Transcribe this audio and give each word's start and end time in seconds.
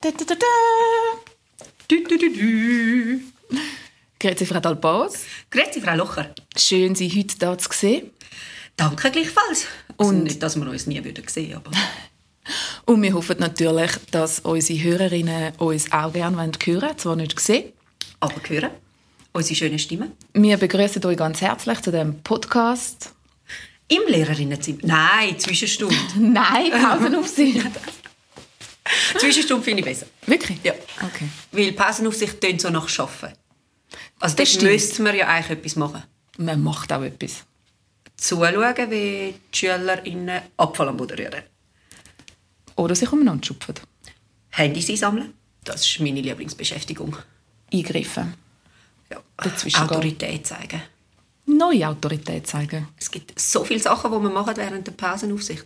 Du, 0.00 0.12
du, 0.12 0.24
du, 2.18 2.30
du. 2.30 3.20
Grüezi, 4.20 4.46
Frau 4.46 4.60
Dalpaus. 4.60 5.24
Grüezi, 5.50 5.80
Frau 5.80 5.96
Locher. 5.96 6.32
Schön, 6.56 6.94
Sie 6.94 7.08
heute 7.08 7.34
hier 7.40 7.58
zu 7.58 7.68
sehen. 7.72 8.10
Danke 8.76 9.10
gleichfalls. 9.10 9.66
Also 9.96 10.10
Und- 10.12 10.22
nicht, 10.22 10.40
dass 10.40 10.54
wir 10.54 10.68
uns 10.70 10.86
nie 10.86 11.02
würden 11.02 11.24
sehen 11.26 11.56
aber 11.56 11.72
Und 12.86 13.02
wir 13.02 13.12
hoffen 13.12 13.38
natürlich, 13.40 13.90
dass 14.12 14.38
unsere 14.40 14.80
Hörerinnen 14.84 15.54
uns 15.56 15.90
auch 15.90 16.12
gerne 16.12 16.36
hören 16.36 16.52
wollen, 16.64 16.96
zwar 16.98 17.16
nicht 17.16 17.40
sehen. 17.40 17.72
aber 18.20 18.40
hören. 18.48 18.70
Unsere 19.32 19.56
schönen 19.56 19.80
Stimmen. 19.80 20.12
Wir 20.32 20.58
begrüßen 20.58 21.04
euch 21.06 21.16
ganz 21.16 21.40
herzlich 21.40 21.80
zu 21.82 21.90
dem 21.90 22.22
Podcast. 22.22 23.12
Im 23.88 24.02
Lehrerinnenzimmer. 24.06 24.78
Nein, 24.82 25.38
Zwischenstunde. 25.40 25.96
Nein, 26.18 26.70
Pausenaufsicht. 26.70 27.66
Zwischenstunde 29.18 29.64
finde 29.64 29.80
ich 29.80 29.84
besser. 29.86 30.06
Wirklich? 30.26 30.58
Ja. 30.62 30.72
Okay. 31.02 31.28
Weil 31.52 31.72
Pausenaufsicht 31.72 32.40
tönt 32.40 32.60
so 32.60 32.70
nach 32.70 32.88
Arbeiten. 32.98 33.36
Also 34.20 34.36
Das 34.36 34.52
dort 34.52 34.62
müsste 34.62 35.02
man 35.02 35.16
ja 35.16 35.26
eigentlich 35.28 35.58
etwas 35.58 35.76
machen. 35.76 36.02
Man 36.36 36.62
macht 36.62 36.92
auch 36.92 37.02
etwas. 37.02 37.44
Zuschauen, 38.16 38.90
wie 38.90 39.34
die 39.52 39.56
SchülerInnen 39.56 40.42
Abfall 40.56 40.88
am 40.88 40.96
Boden 40.96 41.18
rühren. 41.18 41.42
Oder 42.76 42.94
sich 42.94 43.10
umeinander 43.12 43.44
schupfen. 43.44 43.74
Handys 44.50 44.88
einsammeln. 44.90 45.34
Das 45.64 45.86
ist 45.86 46.00
meine 46.00 46.20
Lieblingsbeschäftigung. 46.20 47.16
Eingreifen. 47.72 48.34
Ja. 49.10 49.20
Dazwischen 49.36 49.86
gehen. 49.86 49.96
Autorität 49.96 50.46
zeigen. 50.46 50.82
Neue 51.46 51.88
Autorität 51.88 52.46
zeigen. 52.46 52.88
Es 52.98 53.10
gibt 53.10 53.38
so 53.38 53.64
viele 53.64 53.80
Sachen, 53.80 54.10
die 54.12 54.18
man 54.18 54.32
machen 54.32 54.56
während 54.56 54.86
der 54.86 54.92
Pausenaufsicht. 54.92 55.64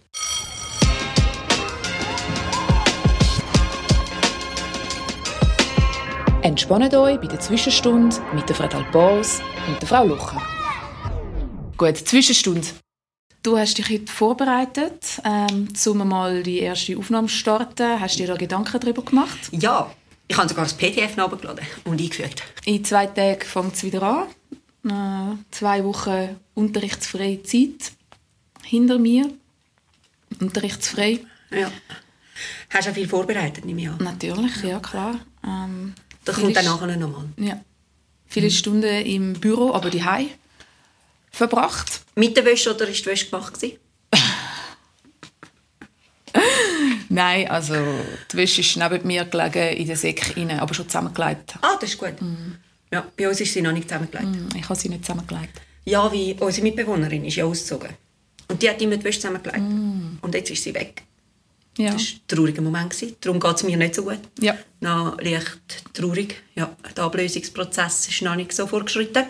Entspannt 6.43 6.93
euch 6.93 7.21
bei 7.21 7.29
der 7.29 7.39
Zwischenstunde 7.39 8.17
mit 8.35 8.49
der 8.49 8.57
Frau 8.57 8.67
Dalpaus 8.67 9.41
und 9.69 9.81
der 9.81 9.89
Frau 9.89 10.05
Lucher. 10.05 10.43
Gut, 11.77 11.97
Zwischenstunde. 11.97 12.67
Du 13.45 13.57
hast 13.57 13.79
dich 13.79 13.89
heute 13.89 14.11
vorbereitet, 14.11 15.23
ähm, 15.25 15.69
um 15.87 16.09
mal 16.09 16.43
die 16.43 16.59
erste 16.59 16.99
Aufnahme 16.99 17.29
zu 17.29 17.35
starten. 17.35 18.01
Hast 18.01 18.17
du 18.17 18.23
dir 18.25 18.27
da 18.27 18.35
Gedanken 18.35 18.81
darüber 18.81 19.03
gemacht? 19.03 19.39
Ja, 19.53 19.89
ich 20.27 20.37
habe 20.37 20.49
sogar 20.49 20.65
das 20.65 20.75
PDF 20.75 21.17
runtergeladen 21.17 21.65
und 21.85 22.01
eingefügt. 22.01 22.43
In 22.65 22.85
zwei 22.85 23.07
Tagen 23.07 23.43
fängt 23.43 23.75
es 23.75 23.85
wieder 23.85 24.03
an. 24.03 25.35
Äh, 25.35 25.37
zwei 25.53 25.85
Wochen 25.85 26.41
unterrichtsfreie 26.55 27.41
Zeit 27.45 27.93
hinter 28.65 28.99
mir. 28.99 29.31
Unterrichtsfrei. 30.41 31.21
Ja. 31.53 31.71
Hast 32.71 32.87
du 32.87 32.91
auch 32.91 32.95
viel 32.95 33.09
vorbereitet, 33.09 33.65
nehme 33.65 33.83
ich 33.83 33.89
an. 33.89 33.99
Natürlich, 34.01 34.61
ja 34.65 34.81
klar. 34.81 35.21
Ähm, 35.45 35.95
Viele 36.25 36.37
kommt 36.37 36.57
dann 36.57 36.65
nachher 36.65 36.97
nochmal. 36.97 37.25
Ja. 37.37 37.61
Viele 38.27 38.51
Stunden 38.51 39.05
im 39.05 39.35
Büro, 39.35 39.73
aber 39.75 39.91
die 39.91 40.03
verbracht. 41.31 42.03
Mit 42.15 42.37
der 42.37 42.45
Wäsche 42.45 42.75
oder 42.75 42.89
ist 42.89 43.05
die 43.05 43.07
Wäsche 43.07 43.27
gemacht? 43.27 43.55
Gewesen? 43.55 43.79
Nein, 47.09 47.49
also 47.49 47.75
die 48.31 48.37
Wäsche 48.37 48.61
ist 48.61 48.77
neben 48.77 49.07
mir 49.07 49.25
gelegen, 49.25 49.77
in 49.77 49.87
den 49.87 49.97
Säck 49.97 50.37
rein, 50.37 50.59
aber 50.61 50.73
schon 50.75 50.89
zusammengelegt. 50.89 51.57
Ah, 51.61 51.77
das 51.81 51.91
ist 51.91 51.99
gut. 51.99 52.15
Ja, 52.91 53.07
bei 53.17 53.29
uns 53.29 53.41
ist 53.41 53.53
sie 53.53 53.63
noch 53.63 53.73
nicht 53.73 53.89
zusammengelegt. 53.89 54.55
Ich 54.55 54.65
habe 54.69 54.79
sie 54.79 54.89
nicht 54.89 55.05
zusammengelegt. 55.05 55.61
Ja, 55.85 56.11
wie 56.13 56.35
unsere 56.39 56.63
Mitbewohnerin 56.63 57.25
ist 57.25 57.37
ja 57.37 57.45
ausgezogen. 57.45 57.91
Und 58.49 58.63
die 58.63 58.71
hat 58.71 58.81
immer 58.81 58.97
die 58.97 59.05
Wäsche 59.05 59.21
zusammengelegt. 59.21 59.65
Und 60.21 60.35
jetzt 60.35 60.51
ist 60.51 60.63
sie 60.63 60.75
weg. 60.75 61.03
Ja. 61.79 61.93
Das 61.93 62.03
war 62.03 62.09
ein 62.15 62.21
trauriger 62.29 62.63
Moment. 62.63 62.91
gewesen. 62.91 63.17
Darum 63.21 63.41
geht 63.41 63.57
es 63.57 63.63
mir 63.63 63.77
nicht 63.77 63.95
so 63.95 64.03
gut. 64.05 64.21
Ja. 64.41 64.57
Noch 64.81 65.19
leicht 65.21 65.95
traurig. 65.95 66.43
Ja, 66.55 66.77
der 66.97 67.05
Ablösungsprozess 67.05 68.09
ist 68.09 68.23
noch 68.23 68.35
nicht 68.35 68.53
so 68.53 68.67
vorgeschritten. 68.67 69.25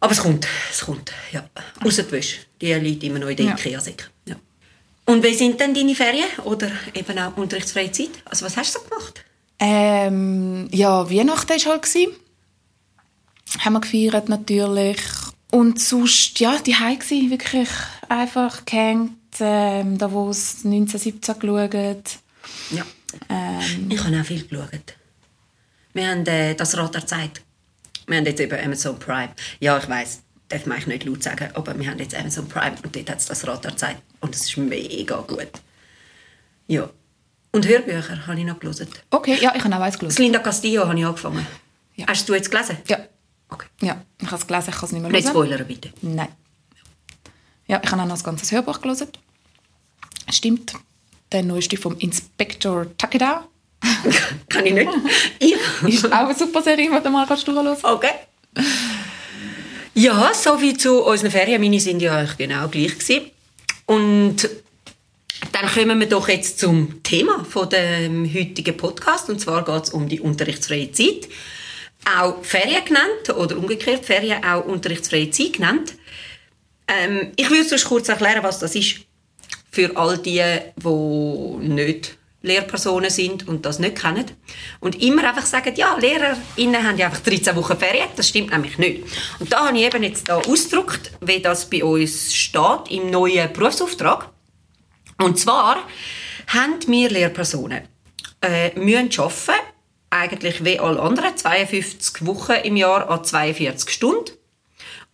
Aber 0.00 0.12
es 0.12 0.18
kommt, 0.20 0.46
es 0.70 0.80
kommt, 0.80 1.12
ja. 1.32 1.48
Ausser 1.84 2.04
die 2.04 2.12
Wäsche. 2.12 2.38
Die 2.60 2.72
liegt 2.74 3.02
immer 3.04 3.18
noch 3.18 3.28
in 3.28 3.36
der 3.36 3.46
Ja. 3.46 3.52
Ikea-Säcke. 3.54 4.06
Ja. 4.26 4.36
Und 5.06 5.24
wie 5.24 5.34
sind 5.34 5.58
denn 5.60 5.74
deine 5.74 5.94
Ferien? 5.94 6.28
Oder 6.44 6.70
eben 6.94 7.18
auch 7.18 7.36
unterrichtsfreie 7.36 7.90
Zeit? 7.90 8.10
Also 8.24 8.44
was 8.46 8.56
hast 8.56 8.74
du 8.74 8.78
so 8.80 8.84
gemacht? 8.84 9.24
Ähm, 9.58 10.68
ja, 10.70 11.08
Weihnachten 11.10 11.48
war 11.50 11.72
halt. 11.72 11.82
Gewesen. 11.82 12.12
Haben 13.60 13.72
wir 13.72 13.80
gefeiert 13.80 14.28
natürlich. 14.28 15.00
Und 15.50 15.80
sonst, 15.80 16.38
ja, 16.40 16.58
die 16.58 16.74
gsi 16.98 17.30
wirklich 17.30 17.68
einfach 18.08 18.64
gehängt, 18.66 19.12
ähm, 19.40 19.98
da 19.98 20.10
wo 20.12 20.30
es 20.30 20.64
1917 20.64 21.38
geschaut. 21.38 22.18
Ja. 22.70 22.84
Ähm, 23.28 23.90
Ich 23.90 24.02
habe 24.02 24.20
auch 24.20 24.24
viel 24.24 24.46
geschaut. 24.46 24.94
Wir 25.94 26.08
haben 26.08 26.26
äh, 26.26 26.54
das 26.54 26.76
Rad 26.76 26.94
der 26.94 27.06
Zeit. 27.06 27.40
Wir 28.06 28.18
haben 28.18 28.26
jetzt 28.26 28.40
eben 28.40 28.58
Amazon 28.64 28.98
Prime. 28.98 29.30
Ja, 29.60 29.76
ich 29.78 29.88
weiß, 29.88 30.20
darf 30.48 30.66
man 30.66 30.76
eigentlich 30.78 30.88
nicht 30.88 31.04
laut 31.06 31.22
sagen, 31.22 31.48
aber 31.54 31.78
wir 31.78 31.90
haben 31.90 31.98
jetzt 31.98 32.14
Amazon 32.14 32.48
Prime 32.48 32.76
und 32.82 32.94
dort 32.94 33.10
hat 33.10 33.18
es 33.18 33.26
das 33.26 33.46
Rad 33.46 33.64
der 33.64 33.76
Zeit. 33.76 33.96
Und 34.20 34.34
es 34.34 34.42
ist 34.48 34.56
mega 34.56 35.16
gut. 35.22 35.50
Ja. 36.66 36.88
Und 37.52 37.66
Hörbücher 37.66 38.26
habe 38.26 38.38
ich 38.38 38.44
noch 38.46 38.60
gelesen. 38.60 38.88
okay, 39.10 39.38
ja, 39.40 39.54
ich 39.56 39.64
habe 39.64 39.74
auch 39.74 39.80
eins 39.80 39.94
Das 39.94 40.00
gelesen. 40.00 40.22
Linda 40.22 40.38
Castillo 40.40 40.86
habe 40.86 40.98
ich 40.98 41.04
angefangen. 41.06 41.46
Ja. 41.96 42.06
Hast 42.06 42.28
du 42.28 42.34
jetzt 42.34 42.50
gelesen? 42.50 42.76
Ja, 42.86 42.98
Okay. 43.50 43.66
ja, 43.80 44.02
ich 44.20 44.26
habe 44.26 44.36
es 44.36 44.46
gelesen, 44.46 44.68
ich 44.70 44.74
kann 44.76 44.84
es 44.84 44.92
nicht 44.92 45.02
mehr 45.02 45.10
Nicht 45.10 45.24
hören. 45.24 45.32
spoilern, 45.34 45.66
bitte. 45.66 45.90
Nein. 46.02 46.28
Ja, 47.66 47.80
ich 47.82 47.90
habe 47.90 48.02
auch 48.02 48.06
noch 48.06 48.16
ein 48.16 48.22
ganzes 48.22 48.52
Hörbuch 48.52 48.80
gelesen. 48.82 49.08
Stimmt. 50.30 50.74
Der 51.32 51.42
neueste 51.42 51.76
vom 51.76 51.96
Inspector 51.98 52.86
Takeda. 52.96 53.46
Kann 54.48 54.66
ich 54.66 54.74
nicht. 54.74 54.90
ich. 55.38 55.56
Ist 55.94 56.06
auch 56.06 56.12
eine 56.12 56.34
super 56.34 56.62
Serie, 56.62 56.90
die 56.90 57.02
du 57.02 57.10
mal 57.10 57.26
durchhören 57.26 57.76
Okay. 57.82 58.10
Ja, 59.94 60.32
so 60.32 60.60
wie 60.60 60.76
zu 60.76 61.04
unseren 61.04 61.30
Ferien. 61.30 61.60
Meine 61.60 61.80
sind 61.80 62.00
ja 62.00 62.18
eigentlich 62.18 62.36
genau 62.36 62.68
gleich 62.68 62.98
gewesen. 62.98 63.30
Und 63.86 64.48
dann 65.52 65.68
kommen 65.68 66.00
wir 66.00 66.08
doch 66.08 66.28
jetzt 66.28 66.58
zum 66.58 67.02
Thema 67.02 67.44
von 67.44 67.68
dem 67.68 68.32
heutigen 68.32 68.76
Podcast. 68.76 69.28
Und 69.28 69.40
zwar 69.40 69.64
geht 69.64 69.84
es 69.84 69.90
um 69.90 70.08
die 70.08 70.20
unterrichtsfreie 70.20 70.92
Zeit. 70.92 71.28
Auch 72.16 72.42
Ferien 72.44 72.84
genannt 72.84 73.30
oder 73.36 73.56
umgekehrt 73.56 74.04
Ferien 74.04 74.44
auch 74.44 74.64
unterrichtsfreie 74.64 75.30
Zeit 75.30 75.54
genannt. 75.54 75.94
Ähm, 76.86 77.32
ich 77.36 77.50
würde 77.50 77.64
sonst 77.64 77.84
kurz 77.84 78.08
erklären, 78.08 78.42
was 78.42 78.58
das 78.58 78.74
ist. 78.74 79.00
Für 79.70 79.96
all 79.96 80.18
die, 80.18 80.42
die 80.76 81.68
nicht 81.68 82.18
Lehrpersonen 82.42 83.10
sind 83.10 83.48
und 83.48 83.66
das 83.66 83.78
nicht 83.78 84.00
kennen. 84.00 84.24
Und 84.80 85.02
immer 85.02 85.24
einfach 85.28 85.44
sagen, 85.44 85.74
ja, 85.76 85.96
LehrerInnen 85.96 86.86
haben 86.86 86.96
ja 86.96 87.06
einfach 87.06 87.20
13 87.20 87.56
Wochen 87.56 87.76
Ferien. 87.76 88.08
Das 88.16 88.28
stimmt 88.28 88.50
nämlich 88.50 88.78
nicht. 88.78 89.04
Und 89.40 89.52
da 89.52 89.66
habe 89.66 89.76
ich 89.76 89.84
eben 89.84 90.02
jetzt 90.04 90.28
da 90.28 90.36
ausgedruckt, 90.36 91.12
wie 91.20 91.40
das 91.40 91.68
bei 91.68 91.82
uns 91.82 92.34
steht 92.34 92.90
im 92.90 93.10
neuen 93.10 93.52
Berufsauftrag. 93.52 94.30
Und 95.20 95.38
zwar 95.38 95.78
haben 96.46 96.78
wir 96.86 97.10
Lehrpersonen 97.10 97.82
äh, 98.40 98.78
müssen 98.78 99.10
arbeiten, 99.20 99.60
eigentlich 100.10 100.64
wie 100.64 100.78
alle 100.78 101.00
anderen, 101.00 101.36
52 101.36 102.24
Wochen 102.24 102.52
im 102.62 102.76
Jahr 102.76 103.10
an 103.10 103.24
42 103.24 103.90
Stunden 103.90 104.37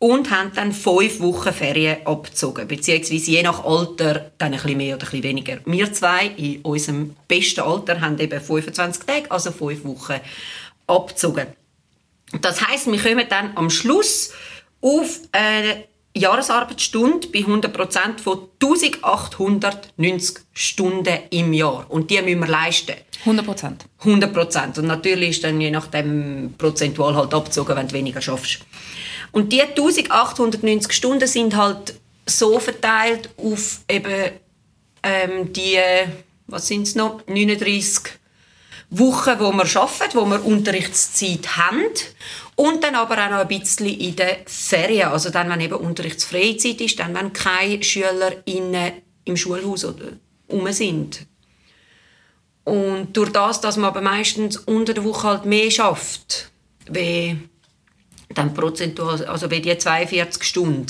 und 0.05 0.31
haben 0.31 0.53
dann 0.55 0.71
fünf 0.75 1.19
Wochen 1.21 1.51
Ferien 1.51 2.07
abgezogen, 2.07 2.69
beziehungsweise 2.69 3.31
je 3.31 3.43
nach 3.43 3.65
Alter 3.65 4.33
dann 4.37 4.53
ein 4.53 4.61
bisschen 4.61 4.77
mehr 4.77 4.97
oder 4.97 5.07
ein 5.07 5.11
bisschen 5.11 5.23
weniger. 5.23 5.59
Wir 5.65 5.91
zwei 5.95 6.27
in 6.27 6.61
unserem 6.61 7.17
besten 7.27 7.63
Alter 7.63 8.03
haben 8.03 8.19
eben 8.19 8.39
25 8.39 9.07
Tage, 9.07 9.31
also 9.31 9.51
fünf 9.51 9.83
Wochen 9.87 10.21
abgezogen. 10.87 11.47
Das 12.39 12.61
heißt, 12.61 12.93
wir 12.93 13.01
kommen 13.01 13.25
dann 13.31 13.53
am 13.55 13.71
Schluss 13.71 14.33
auf 14.83 15.21
eine 15.33 15.85
Jahresarbeitsstunde 16.13 17.29
bei 17.29 17.39
100% 17.39 18.19
von 18.19 18.49
1890 18.63 20.45
Stunden 20.53 21.19
im 21.31 21.55
Jahr. 21.55 21.87
Und 21.89 22.11
die 22.11 22.21
müssen 22.21 22.41
wir 22.41 22.47
leisten. 22.47 22.97
100 23.21 23.47
Prozent. 23.47 23.87
100 24.01 24.35
Prozent. 24.35 24.77
Und 24.77 24.87
natürlich 24.87 25.31
ist 25.31 25.45
dann 25.45 25.63
je 25.63 25.71
nachdem 25.71 26.53
prozentual 26.59 27.17
halt 27.17 27.33
abgezogen, 27.33 27.75
wenn 27.75 27.89
du 27.89 27.95
weniger 27.95 28.21
schaffst. 28.21 28.61
Und 29.35 29.53
die 29.53 29.63
1890 29.63 30.93
Stunden 30.93 31.27
sind 31.27 31.57
halt 31.57 31.95
so 32.25 32.61
verteilt 32.61 33.31
auf 33.37 33.81
eben 33.89 34.31
ähm, 35.03 35.53
die, 35.53 35.81
was 36.47 36.69
sind 36.69 36.83
es 36.83 36.95
noch, 36.95 37.27
39 37.27 38.13
Wochen, 38.91 39.41
wo 39.41 39.51
wir 39.51 39.77
arbeiten, 39.77 40.15
wo 40.15 40.25
wir 40.27 40.45
Unterrichtszeit 40.45 41.57
haben. 41.57 41.83
Und 42.55 42.85
dann 42.85 42.95
aber 42.95 43.15
auch 43.15 43.31
noch 43.31 43.39
ein 43.39 43.49
bisschen 43.49 43.89
in 43.89 44.15
den 44.15 44.37
Ferien. 44.47 45.09
Also 45.09 45.31
dann, 45.31 45.51
wenn 45.51 45.61
eben 45.61 45.75
unterrichtsfreie 45.75 46.57
Zeit 46.57 46.81
ist, 46.81 47.01
dann, 47.01 47.13
wenn 47.13 47.33
keine 47.33 47.83
SchülerInnen 47.83 48.93
im 49.25 49.37
Schulhaus 49.37 49.85
oder 49.85 50.13
rum 50.49 50.71
sind. 50.73 51.27
Und 52.63 53.17
durch 53.17 53.33
das, 53.33 53.61
dass 53.61 53.77
man 53.77 53.87
aber 53.87 54.01
meistens 54.01 54.59
unter 54.59 54.95
der 54.95 55.03
Woche 55.03 55.27
halt 55.27 55.45
mehr 55.45 55.73
schafft, 55.73 56.53
wie 56.89 57.37
dann 58.35 58.55
prozentual, 58.55 59.25
also 59.27 59.51
wie 59.51 59.61
die 59.61 59.77
42 59.77 60.43
Stunden 60.43 60.87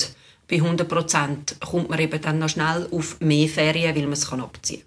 bei 0.49 0.57
100 0.57 0.87
Prozent, 0.87 1.55
kommt 1.59 1.89
man 1.89 1.99
eben 1.99 2.21
dann 2.21 2.39
noch 2.39 2.49
schnell 2.49 2.87
auf 2.91 3.19
mehr 3.19 3.47
Ferien, 3.47 3.95
weil 3.95 4.03
man 4.03 4.13
es 4.13 4.29
kann 4.29 4.41
abziehen 4.41 4.83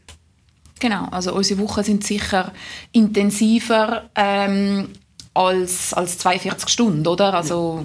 Genau, 0.80 1.08
also 1.10 1.34
unsere 1.34 1.60
Wochen 1.60 1.82
sind 1.82 2.04
sicher 2.04 2.52
intensiver 2.92 4.08
ähm, 4.14 4.90
als, 5.34 5.92
als 5.92 6.18
42 6.18 6.68
Stunden, 6.68 7.06
oder? 7.06 7.34
Also 7.34 7.84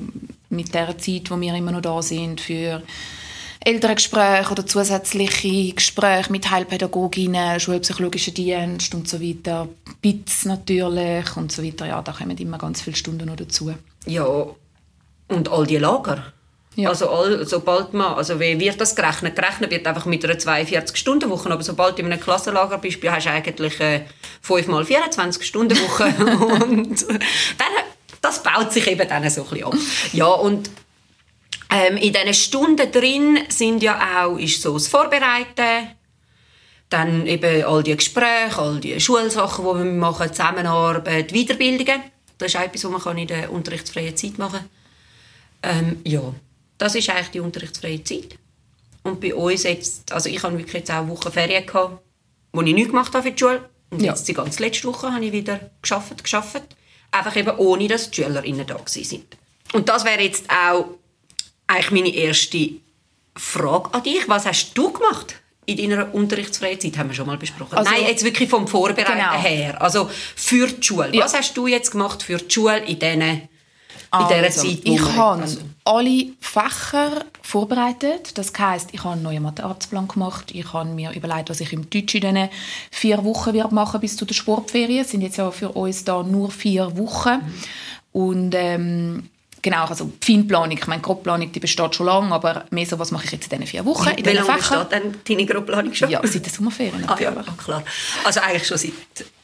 mit 0.49 0.73
der 0.73 0.97
Zeit, 0.97 1.31
wo 1.31 1.39
wir 1.39 1.55
immer 1.55 1.71
noch 1.71 1.81
da 1.81 2.01
sind 2.01 2.39
für 2.39 2.83
Elterngespräche 3.65 4.51
oder 4.51 4.65
zusätzliche 4.65 5.73
Gespräche 5.73 6.31
mit 6.31 6.51
Heilpädagoginnen, 6.51 7.59
schulpsychologischen 7.59 8.33
Dienst 8.33 8.93
und 8.93 9.07
so 9.07 9.21
weiter, 9.21 9.69
BITS 10.01 10.45
natürlich 10.45 11.37
und 11.37 11.51
so 11.51 11.63
weiter. 11.63 11.87
Ja, 11.87 12.01
da 12.01 12.11
kommen 12.11 12.37
immer 12.37 12.57
ganz 12.57 12.81
viele 12.81 12.95
Stunden 12.95 13.27
noch 13.27 13.37
dazu. 13.37 13.73
Ja, 14.05 14.45
und 15.27 15.49
all 15.49 15.65
die 15.65 15.77
Lager. 15.77 16.33
Ja. 16.75 16.89
Also 16.89 17.09
all, 17.09 17.45
sobald 17.45 17.93
man, 17.93 18.13
also 18.15 18.39
wie 18.39 18.59
wird 18.59 18.81
das 18.81 18.95
gerechnet? 18.95 19.35
Gerechnet 19.35 19.69
wird 19.69 19.85
einfach 19.85 20.05
mit 20.05 20.25
einer 20.25 20.35
42-Stunden-Woche, 20.35 21.51
aber 21.51 21.61
sobald 21.61 21.97
du 21.97 22.01
in 22.01 22.11
einem 22.11 22.19
Klassenlager 22.19 22.79
bist, 22.79 22.97
hast 23.03 23.25
du 23.25 23.29
eigentlich 23.29 23.79
eine 23.79 24.05
5 24.41 24.67
mal 24.67 24.83
24-Stunden-Woche 24.83 26.05
und 26.65 27.01
dann, 27.09 27.67
das 28.21 28.41
baut 28.41 28.73
sich 28.73 28.87
eben 28.87 29.07
dann 29.07 29.29
so 29.29 29.43
ein 29.43 29.49
bisschen 29.49 29.65
ab. 29.65 29.75
Ja, 30.13 30.27
und 30.27 30.69
ähm, 31.69 31.97
in 31.97 32.13
diesen 32.13 32.33
Stunden 32.33 32.91
drin 32.91 33.39
sind 33.49 33.83
ja 33.83 34.25
auch 34.25 34.37
ist 34.37 34.61
so 34.61 34.73
das 34.73 34.87
Vorbereiten, 34.87 35.89
dann 36.89 37.27
eben 37.27 37.65
all 37.65 37.83
die 37.83 37.95
Gespräche, 37.95 38.57
all 38.57 38.79
die 38.79 38.99
Schulsachen, 38.99 39.65
die 39.65 39.83
wir 39.83 39.91
machen, 39.91 40.29
Zusammenarbeit, 40.29 41.33
Weiterbildungen. 41.33 42.01
Das 42.37 42.49
ist 42.49 42.55
auch 42.59 42.63
etwas, 42.63 42.83
was 42.83 43.05
man 43.05 43.17
in 43.17 43.27
der 43.27 43.51
unterrichtsfreien 43.51 44.15
Zeit 44.15 44.37
machen 44.37 44.59
kann. 44.59 44.69
Ähm, 45.63 46.01
ja. 46.03 46.21
Das 46.77 46.95
ist 46.95 47.09
eigentlich 47.09 47.29
die 47.29 47.39
unterrichtsfreie 47.39 48.03
Zeit. 48.03 48.37
Und 49.03 49.19
bei 49.19 49.33
uns 49.33 49.63
jetzt, 49.63 50.11
also 50.11 50.29
ich 50.29 50.41
habe 50.43 50.57
wirklich 50.57 50.73
jetzt 50.73 50.91
auch 50.91 51.07
Wochen 51.07 51.31
Ferien 51.31 51.65
gehabt, 51.65 52.01
wo 52.51 52.61
ich 52.61 52.73
nichts 52.73 52.89
gemacht 52.89 53.13
habe 53.13 53.23
für 53.23 53.31
die 53.31 53.39
Schule. 53.39 53.69
Und 53.89 54.01
ja. 54.01 54.11
jetzt 54.11 54.27
die 54.27 54.33
ganze 54.33 54.61
letzte 54.61 54.87
Woche 54.87 55.11
habe 55.11 55.25
ich 55.25 55.31
wieder 55.31 55.71
geschafft, 55.81 56.23
geschafft. 56.23 56.63
Einfach 57.11 57.35
eben 57.35 57.55
ohne, 57.57 57.87
dass 57.87 58.09
die 58.09 58.21
SchülerInnen 58.21 58.65
da 58.65 58.79
sind. 58.85 59.37
Und 59.73 59.89
das 59.89 60.05
wäre 60.05 60.21
jetzt 60.21 60.49
auch 60.49 60.85
eigentlich 61.67 61.91
meine 61.91 62.15
erste 62.15 62.69
Frage 63.35 63.93
an 63.93 64.03
dich. 64.03 64.27
Was 64.27 64.45
hast 64.45 64.73
du 64.73 64.91
gemacht? 64.91 65.35
in 65.65 65.77
deiner 65.77 66.13
unterrichtsfreien 66.13 66.79
Zeit 66.79 66.97
haben 66.97 67.09
wir 67.09 67.15
schon 67.15 67.27
mal 67.27 67.37
besprochen. 67.37 67.77
Also, 67.77 67.89
Nein, 67.89 68.03
jetzt 68.07 68.23
wirklich 68.23 68.49
vom 68.49 68.67
Vorbereiten 68.67 69.13
genau. 69.13 69.33
her. 69.33 69.81
Also 69.81 70.09
für 70.35 70.67
die 70.67 70.83
Schule. 70.83 71.15
Ja. 71.15 71.23
Was 71.23 71.33
hast 71.33 71.55
du 71.55 71.67
jetzt 71.67 71.91
gemacht 71.91 72.23
für 72.23 72.37
die 72.37 72.53
Schule 72.53 72.79
in 72.79 72.99
diesen 72.99 73.47
in 74.13 74.27
dieser 74.27 74.43
also, 74.43 74.61
Zeit? 74.61 74.79
Ich 74.83 75.15
habe 75.15 75.47
alle 75.85 76.25
Fächer 76.39 77.25
vorbereitet. 77.41 78.37
Das 78.37 78.53
heisst, 78.57 78.89
ich 78.93 79.03
habe 79.03 79.13
einen 79.13 79.23
neuen 79.23 79.43
Mathearztplan 79.43 80.07
gemacht. 80.07 80.51
Ich 80.53 80.71
habe 80.73 80.89
mir 80.89 81.11
überlegt, 81.11 81.49
was 81.49 81.61
ich 81.61 81.73
im 81.73 81.89
Deutsch 81.89 82.15
in 82.15 82.21
diesen 82.21 82.49
vier 82.91 83.23
Wochen 83.23 83.53
wird 83.53 83.71
machen 83.71 83.99
bis 83.99 84.15
zu 84.15 84.25
der 84.25 84.33
Sportferien. 84.33 85.01
Es 85.01 85.11
sind 85.11 85.21
jetzt 85.21 85.37
ja 85.37 85.49
für 85.51 85.69
uns 85.69 86.03
da 86.03 86.23
nur 86.23 86.51
vier 86.51 86.97
Wochen. 86.97 87.35
Mhm. 87.35 87.53
Und 88.13 88.55
ähm, 88.55 89.29
Genau, 89.63 89.85
also 89.85 90.11
die 90.21 90.33
Feinplanung, 90.33 90.77
ich 90.77 90.87
meine, 90.87 91.01
die 91.01 91.05
Grobplanung 91.05 91.49
die 91.49 91.59
besteht 91.61 91.95
schon 91.95 92.05
lange, 92.05 92.33
aber 92.33 92.65
mehr 92.71 92.85
so, 92.85 92.99
was 92.99 93.11
mache 93.11 93.23
ich 93.25 93.31
jetzt 93.31 93.45
in 93.45 93.61
diesen 93.61 93.65
vier 93.65 93.85
Wochen? 93.85 94.09
In 94.09 94.25
Wie 94.25 94.31
lange 94.31 94.57
besteht 94.57 94.91
denn 94.91 95.15
deine 95.25 95.45
Grobplanung 95.45 95.93
schon? 95.93 96.09
Ja, 96.09 96.19
seit 96.21 96.45
der 96.45 96.51
Sommerferien 96.51 96.99
natürlich. 96.99 97.29
Ah, 97.29 97.33
ja, 97.33 97.53
klar. 97.63 97.83
Also 98.25 98.41
eigentlich 98.41 98.67
schon 98.67 98.77
seit 98.77 98.91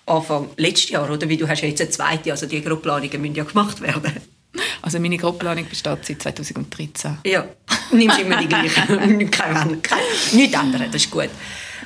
Anfang 0.05 0.49
letzten 0.57 0.91
Jahr, 0.91 1.09
oder? 1.09 1.29
Wie 1.29 1.37
du 1.37 1.47
hast 1.47 1.61
ja 1.61 1.69
jetzt 1.69 1.79
eine 1.79 1.89
zweite, 1.89 2.31
also 2.31 2.47
die 2.47 2.61
Grobplanungen 2.61 3.21
müssen 3.21 3.35
ja 3.35 3.45
gemacht 3.45 3.79
werden. 3.79 4.11
Also 4.81 4.99
meine 4.99 5.17
Grobplanung 5.17 5.67
besteht 5.67 6.05
seit 6.05 6.21
2013. 6.21 7.19
Ja, 7.25 7.45
nimmst 7.91 8.19
immer 8.19 8.37
die 8.37 8.47
gleiche. 8.47 8.81
kein, 9.31 9.81
kein, 9.81 9.99
nichts 10.31 10.57
ändern, 10.57 10.85
das 10.91 11.03
ist 11.03 11.11
gut. 11.11 11.29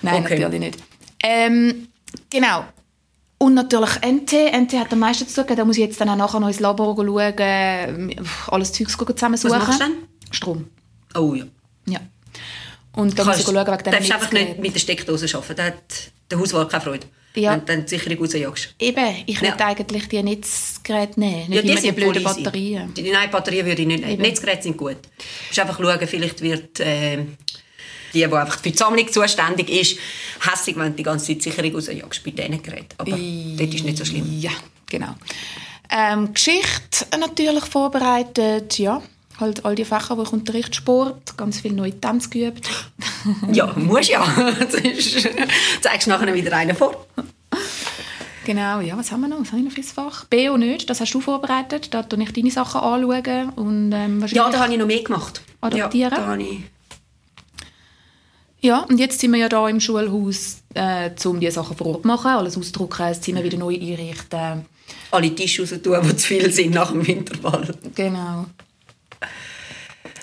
Nein, 0.01 0.23
okay. 0.23 0.39
natürlich 0.39 0.59
nicht. 0.59 0.83
Ähm, 1.23 1.87
genau. 2.29 2.65
Und 3.37 3.55
natürlich 3.55 3.95
NT. 4.01 4.31
NT 4.53 4.73
hat 4.73 4.93
am 4.93 4.99
meisten 4.99 5.27
zu 5.27 5.45
tun. 5.45 5.55
Da 5.55 5.65
muss 5.65 5.77
ich 5.77 5.83
jetzt 5.83 5.99
dann 5.99 6.09
auch 6.09 6.15
nachher 6.15 6.39
noch 6.39 6.47
ins 6.47 6.59
Labor 6.59 6.95
schauen, 6.95 8.15
alles 8.47 8.71
Zeugs 8.71 8.97
zusammensuchen. 8.97 9.59
Was 9.59 9.67
machst 9.67 9.81
du 9.81 9.85
denn? 9.85 9.93
Strom. 10.31 10.67
Oh 11.15 11.33
ja. 11.33 11.45
Ja. 11.87 11.99
Und 12.93 13.17
da 13.17 13.25
muss 13.25 13.39
ich 13.39 13.45
schauen, 13.45 13.55
wegen 13.55 13.83
Du 13.83 13.91
darfst 13.91 14.11
einfach 14.11 14.31
nicht 14.31 14.59
mit 14.59 14.73
der 14.73 14.79
Steckdose 14.79 15.35
arbeiten. 15.35 15.55
Da 15.55 15.65
hat 15.65 16.11
der 16.29 16.39
Hauswart 16.39 16.71
keine 16.71 16.83
Freude 16.83 17.07
ja. 17.35 17.53
wenn 17.53 17.65
dann 17.65 17.85
die 17.85 17.89
Sicherung 17.89 18.19
rausjagst. 18.19 18.75
Eben, 18.79 19.15
ich 19.25 19.41
würde 19.41 19.57
ja. 19.59 19.65
eigentlich 19.65 20.07
die 20.07 20.23
Netzgeräte 20.23 21.19
nehmen, 21.19 21.49
nicht 21.49 21.63
ja, 21.65 21.75
die, 21.75 21.81
die 21.81 21.91
blöden 21.91 22.23
Batterien. 22.23 22.93
Die, 22.93 23.11
nein, 23.11 23.29
Batterien 23.29 23.65
würde 23.65 23.81
ich 23.81 23.87
nicht 23.87 24.05
nehmen. 24.05 24.21
Netzgeräte 24.21 24.63
sind 24.63 24.77
gut. 24.77 24.97
Du 25.01 25.23
musst 25.47 25.59
einfach 25.59 25.77
schauen, 25.77 26.07
vielleicht 26.07 26.41
wird 26.41 26.79
äh, 26.79 27.17
die, 28.13 28.19
die 28.19 28.25
einfach 28.25 28.59
für 28.59 28.69
die 28.69 28.77
Sammlung 28.77 29.11
zuständig 29.11 29.69
ist, 29.69 29.97
hässlich, 30.41 30.75
wenn 30.77 30.91
du 30.91 30.97
die 30.97 31.03
ganze 31.03 31.27
Zeit 31.27 31.37
die 31.37 31.49
Sicherung 31.49 31.75
rausjagst 31.75 32.23
bei 32.23 32.31
diesen 32.31 32.61
Geräten. 32.61 32.95
Aber 32.97 33.17
I 33.17 33.55
das 33.57 33.75
ist 33.75 33.85
nicht 33.85 33.97
so 33.97 34.05
schlimm. 34.05 34.39
Ja, 34.39 34.51
genau. 34.89 35.15
Ähm, 35.89 36.33
Geschichte 36.33 37.05
natürlich 37.17 37.65
vorbereitet, 37.65 38.77
ja 38.79 39.01
halt 39.39 39.65
all 39.65 39.75
die 39.75 39.85
Fächer, 39.85 40.15
die 40.15 40.23
ich 40.23 40.31
unterrichte, 40.31 40.73
Sport, 40.73 41.37
ganz 41.37 41.59
viel 41.59 41.73
neue 41.73 41.99
Tänze 41.99 42.29
geübt. 42.29 42.69
ja, 43.51 43.71
muss 43.75 44.07
ja. 44.09 44.25
Sonst 44.69 45.27
zeigst 45.81 46.07
du 46.07 46.11
nachher 46.11 46.33
wieder 46.33 46.55
einen 46.55 46.75
vor. 46.75 47.05
Genau, 48.45 48.81
ja, 48.81 48.97
was 48.97 49.11
haben 49.11 49.21
wir 49.21 49.29
noch? 49.29 49.39
Was 49.39 49.51
habe 49.51 49.59
ich 49.59 49.65
noch 49.65 49.71
für 49.71 49.83
Fach? 49.83 50.25
BO 50.25 50.57
nicht, 50.57 50.89
das 50.89 50.99
hast 50.99 51.13
du 51.13 51.21
vorbereitet. 51.21 51.93
Da 51.93 52.05
schaue 52.09 52.23
ich 52.23 52.33
deine 52.33 52.51
Sachen 52.51 52.81
anschauen. 52.81 53.49
Und, 53.55 53.91
ähm, 53.93 54.25
ja, 54.27 54.49
da 54.49 54.59
habe 54.59 54.73
ich 54.73 54.79
noch 54.79 54.85
mehr 54.85 55.01
gemacht. 55.01 55.41
Adaptieren. 55.61 56.11
Ja, 56.11 56.17
da 56.17 56.27
habe 56.27 56.43
ich... 56.43 56.59
Ja, 58.59 58.79
und 58.79 58.97
jetzt 58.97 59.19
sind 59.19 59.31
wir 59.31 59.39
ja 59.39 59.49
da 59.49 59.67
im 59.67 59.81
Schulhaus, 59.81 60.59
äh, 60.73 61.09
um 61.25 61.39
diese 61.39 61.53
Sachen 61.53 61.75
vor 61.75 61.87
Ort 61.87 62.01
zu 62.03 62.07
machen, 62.07 62.31
alles 62.31 62.57
ausdrucken, 62.57 63.07
das 63.09 63.19
Zimmer 63.19 63.43
wieder 63.43 63.57
neu 63.57 63.73
einrichten. 63.73 64.65
Alle 65.11 65.35
Tische 65.35 65.61
raus 65.61 65.73
tun, 65.83 65.99
die 66.01 66.15
zu 66.15 66.27
viel 66.27 66.49
sind 66.51 66.73
nach 66.73 66.91
dem 66.91 67.05
Winterball. 67.05 67.75
Genau. 67.93 68.45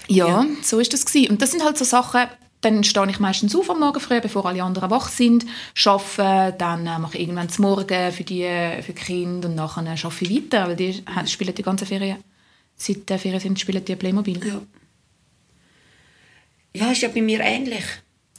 Ja, 0.08 0.26
ja, 0.26 0.46
so 0.60 0.80
ist 0.80 0.92
das 0.92 1.06
gewesen. 1.06 1.30
Und 1.30 1.40
das 1.40 1.52
sind 1.52 1.62
halt 1.62 1.78
so 1.78 1.84
Sachen, 1.84 2.26
dann 2.62 2.82
stehe 2.82 3.08
ich 3.08 3.20
meistens 3.20 3.54
auf 3.54 3.70
am 3.70 3.78
Morgen 3.78 4.00
früh, 4.00 4.20
bevor 4.20 4.44
alle 4.44 4.62
anderen 4.62 4.90
wach 4.90 5.08
sind, 5.08 5.46
arbeite, 5.84 6.56
dann 6.58 6.86
äh, 6.86 6.98
mache 6.98 7.16
ich 7.16 7.22
irgendwann 7.22 7.48
zum 7.48 7.66
Morgen 7.66 8.12
für 8.12 8.24
die, 8.24 8.48
für 8.82 8.92
die 8.92 9.00
Kinder 9.00 9.48
und 9.48 9.54
nachher 9.54 9.84
äh, 9.84 9.90
arbeite 9.90 10.24
ich 10.24 10.30
weiter, 10.30 10.66
weil 10.66 10.74
die 10.74 11.02
spielen 11.26 11.54
die 11.54 11.62
ganze 11.62 11.86
Ferien, 11.86 12.18
seit 12.74 13.08
der 13.08 13.20
Ferien 13.20 13.40
sind, 13.40 13.60
spielen 13.60 13.84
die 13.84 13.96
Playmobil. 13.96 14.44
Ja. 14.46 14.60
Ja, 16.74 16.92
ist 16.92 17.02
ja 17.02 17.08
bei 17.08 17.22
mir 17.22 17.40
ähnlich. 17.40 17.84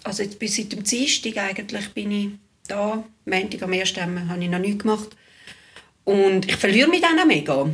Also 0.04 0.24
jetzt 0.24 0.40
bis 0.40 0.56
seit 0.56 0.72
dem 0.72 0.84
Dienstag 0.84 1.38
eigentlich 1.38 1.90
bin 1.94 2.12
ich 2.12 2.30
da. 2.68 3.04
Montag 3.26 3.62
am 3.64 3.74
ersten 3.74 4.30
habe 4.30 4.44
ich 4.44 4.50
noch 4.50 4.60
nichts 4.60 4.84
gemacht. 4.84 5.10
Und 6.04 6.48
ich 6.48 6.56
verliere 6.56 6.90
mich 6.90 7.02
dann 7.02 7.20
auch 7.20 7.26
mega. 7.26 7.70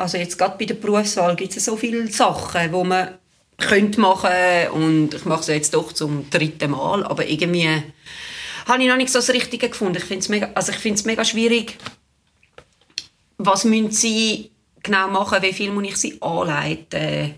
Also 0.00 0.16
jetzt 0.16 0.38
gerade 0.38 0.56
bei 0.56 0.64
der 0.64 0.74
Berufswahl 0.74 1.36
gibt 1.36 1.54
es 1.54 1.66
so 1.66 1.76
viele 1.76 2.10
Sachen, 2.10 2.72
wo 2.72 2.84
man 2.84 3.18
könnte 3.58 4.00
machen 4.00 4.30
und 4.72 5.12
ich 5.12 5.26
mache 5.26 5.40
es 5.40 5.46
jetzt 5.48 5.74
doch 5.74 5.92
zum 5.92 6.30
dritten 6.30 6.70
Mal, 6.70 7.04
aber 7.04 7.28
irgendwie 7.28 7.68
habe 8.66 8.82
ich 8.82 8.88
noch 8.88 8.96
nicht 8.96 9.12
so 9.12 9.18
das 9.18 9.28
Richtige 9.28 9.68
gefunden. 9.68 9.98
Ich 9.98 10.04
finde 10.04 10.20
es 10.20 10.30
mega, 10.30 10.48
also 10.54 10.72
ich 10.72 10.78
finde 10.78 10.98
es 10.98 11.04
mega 11.04 11.22
schwierig, 11.22 11.76
was 13.36 13.64
müssen 13.64 13.90
sie 13.90 14.50
genau 14.82 15.08
machen, 15.08 15.42
wie 15.42 15.52
viel 15.52 15.70
muss 15.70 15.84
ich 15.84 15.96
sie 15.98 16.22
anleiten, 16.22 17.34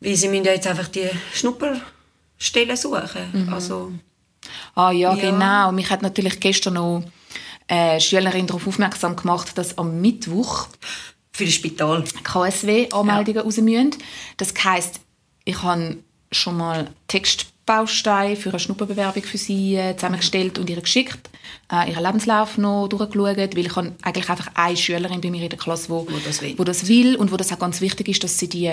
weil 0.00 0.16
sie 0.16 0.28
müssen 0.28 0.44
ja 0.44 0.52
jetzt 0.52 0.66
einfach 0.66 0.88
die 0.88 1.08
Schnupperstellen 1.32 2.76
suchen. 2.76 3.46
Mhm. 3.46 3.54
Also, 3.54 3.92
ah 4.74 4.90
ja, 4.90 5.14
ja, 5.14 5.30
genau. 5.30 5.72
Mich 5.72 5.88
hat 5.88 6.02
natürlich 6.02 6.40
gestern 6.40 6.74
noch 6.74 7.04
eine 7.68 8.00
Schülerin 8.02 8.46
darauf 8.46 8.66
aufmerksam 8.66 9.16
gemacht, 9.16 9.56
dass 9.56 9.78
am 9.78 10.02
Mittwoch 10.02 10.66
für 11.32 11.44
das 11.44 11.54
Spital. 11.54 12.04
KSW-Anmeldungen 12.24 13.36
ja. 13.36 13.42
raus 13.42 13.56
müssen. 13.58 13.96
Das 14.36 14.52
heisst, 14.62 15.00
ich 15.44 15.62
habe 15.62 15.96
schon 16.30 16.56
mal 16.56 16.88
Textbausteine 17.08 18.36
für 18.36 18.50
eine 18.50 18.58
Schnupperbewerbung 18.58 19.22
für 19.22 19.38
sie 19.38 19.76
äh, 19.76 19.96
zusammengestellt 19.96 20.58
und 20.58 20.68
ihr 20.68 20.80
geschickt, 20.80 21.30
äh, 21.70 21.90
ihren 21.90 22.02
Lebenslauf 22.02 22.58
noch 22.58 22.88
durchgeschaut, 22.88 23.56
weil 23.56 23.66
ich 23.66 23.76
habe 23.76 23.92
eigentlich 24.02 24.28
einfach 24.28 24.50
eine 24.54 24.76
Schülerin 24.76 25.20
bei 25.20 25.30
mir 25.30 25.42
in 25.42 25.48
der 25.48 25.58
Klasse, 25.58 25.88
wo, 25.88 26.06
wo, 26.08 26.18
das, 26.24 26.42
will. 26.42 26.54
wo 26.58 26.64
das 26.64 26.88
will 26.88 27.16
und 27.16 27.32
wo 27.32 27.36
das 27.36 27.52
auch 27.52 27.58
ganz 27.58 27.80
wichtig 27.80 28.08
ist, 28.08 28.24
dass 28.24 28.38
sie 28.38 28.48
die 28.48 28.70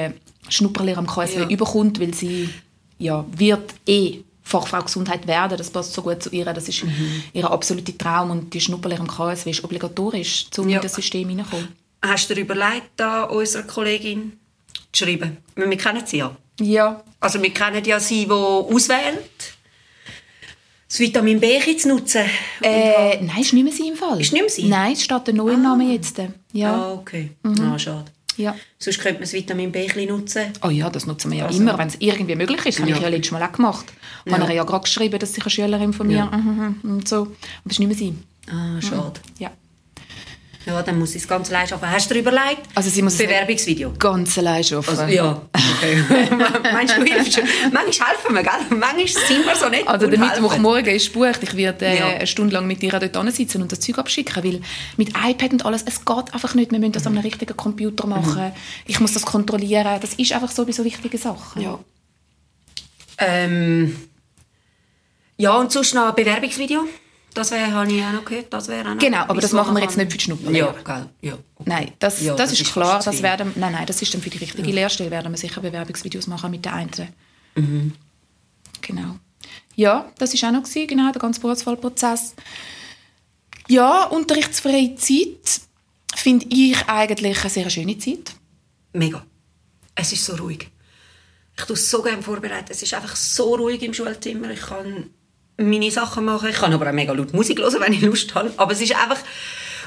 Schnupperlehre 0.50 1.00
am 1.00 1.08
KSW 1.08 1.42
ja. 1.42 1.50
überkommt, 1.50 2.00
weil 2.00 2.14
sie 2.14 2.50
ja, 2.98 3.26
wird 3.32 3.74
eh 3.88 4.20
Fachfrau 4.44 4.82
Gesundheit 4.82 5.28
werden. 5.28 5.58
Das 5.58 5.70
passt 5.70 5.94
so 5.94 6.02
gut 6.02 6.24
zu 6.24 6.30
ihr. 6.32 6.46
Das 6.46 6.68
ist 6.68 6.84
mhm. 6.84 7.24
ihr 7.34 7.50
absoluter 7.50 7.98
Traum 7.98 8.32
und 8.32 8.54
die 8.54 8.60
Schnupperlehre 8.60 9.02
am 9.02 9.08
KSW 9.08 9.52
ist 9.52 9.64
obligatorisch, 9.64 10.48
um 10.58 10.68
ja. 10.68 10.78
in 10.78 10.82
das 10.82 10.96
System 10.96 11.30
hineinzukommen. 11.30 11.70
Hast 12.02 12.30
du 12.30 12.34
dir 12.36 12.42
überlegt, 12.42 12.92
da 12.96 13.24
unserer 13.24 13.64
Kollegin 13.64 14.40
zu 14.94 15.04
schreiben? 15.06 15.38
Wir 15.56 15.78
kennen 15.78 16.06
sie 16.06 16.18
ja. 16.18 16.36
Ja. 16.62 17.04
Also 17.20 17.42
wir 17.42 17.54
kennen 17.54 17.84
ja 17.84 18.00
sie, 18.00 18.26
die 18.26 18.32
auswählt, 18.32 19.54
das 20.88 21.00
Vitamin 21.00 21.40
B 21.40 21.60
zu 21.78 21.90
nutzen. 21.90 22.24
Äh, 22.62 23.22
nein, 23.22 23.42
ist 23.42 23.54
nicht 23.54 23.64
mehr 23.64 23.74
sie 23.74 23.90
im 23.90 23.96
Fall. 23.96 24.20
Ist 24.20 24.34
nicht 24.34 24.42
mehr 24.42 24.50
sie? 24.50 24.68
Nein, 24.68 24.94
es 24.94 25.04
steht 25.04 25.28
der 25.28 25.34
neue 25.34 25.54
ah. 25.56 25.58
Name 25.58 25.94
jetzt. 25.94 26.20
Ja. 26.54 26.74
Ah, 26.74 26.94
okay. 26.94 27.32
Mhm. 27.44 27.62
Ah, 27.62 27.78
schade. 27.78 28.06
Ja. 28.38 28.56
Sonst 28.80 29.00
könnte 29.00 29.16
man 29.16 29.22
das 29.24 29.34
Vitamin 29.34 29.72
B 29.72 29.88
nutzen. 30.06 30.54
Oh 30.64 30.70
ja, 30.70 30.90
das 30.90 31.06
nutzen 31.06 31.30
wir 31.32 31.40
ja 31.40 31.46
Also- 31.46 31.60
immer, 31.62 31.78
wenn 31.78 31.90
es 31.90 31.98
irgendwie 32.00 32.36
möglich 32.36 32.66
ist. 32.66 32.78
Das 32.78 32.82
habe 32.82 32.92
Ja. 32.92 32.96
ich 32.98 33.04
ja 33.04 33.10
letztes 33.10 33.32
Mal 33.32 33.44
auch 33.44 33.52
gemacht. 33.52 33.86
Ich 34.26 34.32
habe 34.32 34.44
Ja. 34.44 34.50
ihr 34.50 34.56
ja 34.56 34.64
gerade 34.64 34.84
geschrieben, 34.84 35.20
dass 35.20 35.34
sich 35.34 35.44
eine 35.44 35.50
Schülerin 35.52 35.92
von 35.94 36.08
mir 36.08 36.18
Ja. 36.18 36.26
mhm, 36.38 36.78
mhm, 36.82 36.92
und 36.92 37.08
so. 37.08 37.18
Aber 37.24 37.32
das 37.66 37.74
ist 37.74 37.80
nicht 37.80 37.88
mehr 37.90 37.98
sie. 37.98 38.14
Ah, 38.50 38.82
schade. 38.82 39.20
Ja. 39.40 39.52
Ja, 40.66 40.84
dann 40.84 41.00
muss 41.00 41.16
ich 41.16 41.22
das 41.22 41.28
ganz 41.30 41.50
allein 41.50 41.68
schaffen. 41.68 41.90
Hast 41.90 42.10
du 42.10 42.14
dir 42.14 42.20
überlegt? 42.20 42.62
Also 42.76 42.90
sie 42.90 43.02
muss 43.02 43.14
es 43.14 43.20
Bewerbungsvideo. 43.20 43.94
ganz 43.98 44.38
allein 44.38 44.64
schaffen. 44.64 44.90
Also, 45.00 45.04
ja, 45.14 45.42
okay. 45.78 46.04
Meinst 46.74 46.98
du, 46.98 47.04
hilfst 47.04 47.38
du? 47.38 47.42
Manchmal 47.72 48.10
helfen 48.10 48.36
wir, 48.36 48.44
gell? 48.44 48.78
Manchmal 48.78 49.08
sind 49.08 49.46
wir 49.46 49.56
so 49.56 49.70
nett 49.70 49.88
Also 49.88 50.08
der. 50.08 50.20
Mittwochmorgen 50.20 50.94
ist 50.94 51.14
gebucht. 51.14 51.40
Ich 51.42 51.56
werde 51.56 51.86
äh, 51.86 51.98
Ja. 52.00 52.08
eine 52.08 52.28
Stunde 52.28 52.54
lang 52.54 52.68
mit 52.68 52.84
ihr 52.84 52.92
dort 52.92 53.34
sitzen 53.34 53.62
und 53.62 53.72
das 53.72 53.80
Zeug 53.80 53.98
abschicken, 54.00 54.44
weil 54.44 54.62
mit 54.98 55.10
iPad 55.10 55.54
und 55.54 55.66
alles, 55.66 55.84
es 55.88 56.04
geht 56.04 56.34
einfach 56.34 56.54
nicht. 56.56 56.72
Wir 56.72 56.80
müssen 56.80 56.92
das 56.92 57.08
an 57.08 57.14
einem 57.14 57.24
richtigen 57.24 57.56
Computer 57.56 58.06
machen. 58.06 58.52
Ich 58.86 59.00
muss 59.00 59.14
das 59.14 59.26
kontrollieren. 59.26 60.00
Das 60.02 60.14
ist 60.16 60.34
einfach 60.34 60.52
so 60.52 60.66
bei 60.66 60.74
so 60.74 60.84
wichtigen 60.84 61.18
Sachen. 61.18 61.62
Ja. 61.62 61.80
Ähm, 63.18 63.96
ja, 65.38 65.56
und 65.58 65.72
sonst 65.72 65.94
noch 65.96 66.10
ein 66.10 66.16
Bewerbungsvideo. 66.16 66.82
Das 67.34 67.52
wäre, 67.52 67.72
habe 67.72 67.92
ich 67.92 68.04
auch 68.04 68.12
noch 68.12 68.26
gehört. 68.26 68.52
Das 68.52 68.68
wäre 68.68 68.90
auch 68.90 68.94
noch 68.96 69.02
Genau, 69.02 69.20
aber 69.20 69.40
das 69.40 69.52
machen 69.54 69.76
wir 69.76 69.84
jetzt 69.84 69.98
nicht 69.98 70.12
für 70.12 70.18
die 70.18 70.24
Schnupperlehre. 70.24 70.76
Ja, 70.76 70.82
gell. 70.82 71.10
Ja. 71.22 71.38
Nein, 71.66 71.92
das, 72.00 72.22
Ja, 72.22 72.36
das, 72.36 72.50
das 72.50 72.60
ist 72.60 72.62
ist 72.68 72.74
klar. 72.74 73.02
Das 73.04 73.22
werden, 73.22 73.54
nein, 73.56 73.72
nein, 73.74 73.86
das 73.86 74.02
ist 74.02 74.14
dann 74.14 74.22
für 74.22 74.30
die 74.30 74.40
richtige 74.40 74.72
Lehrstelle, 74.72 75.12
werden 75.12 75.32
wir 75.32 75.38
sicher 75.38 75.62
Bewerbungsvideos 75.62 76.28
machen 76.28 76.52
mit 76.52 76.66
der 76.66 76.74
einen. 76.74 76.90
Mhm. 77.56 77.94
Genau. 78.82 79.16
Ja, 79.76 80.12
das 80.18 80.34
war 80.42 80.50
auch 80.50 80.54
noch, 80.54 80.64
gewesen, 80.64 80.88
genau, 80.88 81.12
der 81.12 81.22
ganze 81.22 81.40
Berufswahlprozess. 81.40 82.36
Ja, 83.68 84.06
unterrichtsfreie 84.06 84.96
Zeit 84.96 85.62
finde 86.16 86.48
ich 86.50 86.76
eigentlich 86.88 87.40
eine 87.40 87.50
sehr 87.50 87.70
schöne 87.70 87.98
Zeit. 87.98 88.32
Mega. 88.94 89.24
Es 89.96 90.12
ist 90.12 90.26
so 90.26 90.36
ruhig. 90.36 90.68
Ich 91.56 91.64
tue 91.66 91.76
es 91.76 91.90
so 91.90 92.02
gerne 92.02 92.24
vorbereiten. 92.24 92.70
Es 92.72 92.82
ist 92.82 92.94
einfach 92.94 93.16
so 93.16 93.56
ruhig 93.56 93.82
im 93.84 93.94
Schulzimmer. 93.94 94.50
Ich 94.52 94.62
kann 94.62 95.12
meine 95.60 95.92
Sachen 95.92 96.26
machen. 96.26 96.50
Ich 96.50 96.58
kann 96.58 96.74
aber 96.74 96.88
auch 96.88 96.94
mega 96.94 97.14
laut 97.14 97.34
Musik 97.34 97.60
hören, 97.60 97.80
wenn 97.80 97.94
ich 97.94 98.02
Lust 98.02 98.34
habe. 98.36 98.52
Aber 98.58 98.72
es 98.72 98.82
ist 98.82 98.96
einfach... 98.96 99.20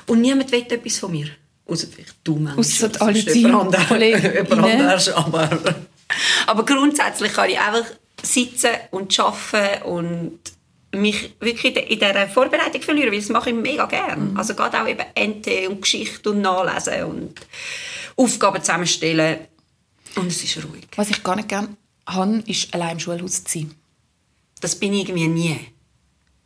Und 0.06 0.20
niemand 0.20 0.50
will 0.50 0.66
etwas 0.68 0.98
von 0.98 1.12
mir. 1.12 1.28
Außer 1.66 1.86
vielleicht 1.86 2.16
du 2.24 2.36
manchmal. 2.36 2.90
Das 2.90 3.00
alle 3.00 3.22
deine 3.22 3.58
anderes, 3.58 5.08
aber... 5.14 5.48
Aber 6.46 6.64
grundsätzlich 6.64 7.32
kann 7.32 7.48
ich 7.48 7.58
einfach 7.58 7.86
sitzen 8.22 8.70
und 8.90 9.18
arbeiten 9.18 9.82
und 9.84 10.38
mich 10.94 11.34
wirklich 11.40 11.74
in 11.74 11.98
dieser 11.98 12.28
Vorbereitung 12.28 12.82
verlieren, 12.82 13.12
weil 13.12 13.20
das 13.20 13.30
mache 13.30 13.50
ich 13.50 13.56
mega 13.56 13.86
gern. 13.86 14.36
Also 14.36 14.54
gerade 14.54 14.82
auch 14.82 14.86
eben 14.86 15.04
NT 15.18 15.68
und 15.68 15.82
Geschichte 15.82 16.30
und 16.30 16.42
Nachlesen 16.42 17.04
und 17.04 17.40
Aufgaben 18.16 18.62
zusammenstellen. 18.62 19.38
Und 20.16 20.26
es 20.26 20.44
ist 20.44 20.56
ruhig. 20.58 20.86
Was 20.96 21.10
ich 21.10 21.22
gar 21.22 21.36
nicht 21.36 21.48
gerne 21.48 21.68
habe, 22.06 22.42
ist 22.46 22.74
allein 22.74 22.92
im 22.92 23.00
Schulhaus 23.00 23.44
zu 23.44 23.60
sein. 23.60 23.74
Das 24.62 24.76
bin 24.76 24.94
ich 24.94 25.08
irgendwie 25.08 25.28
nie. 25.28 25.60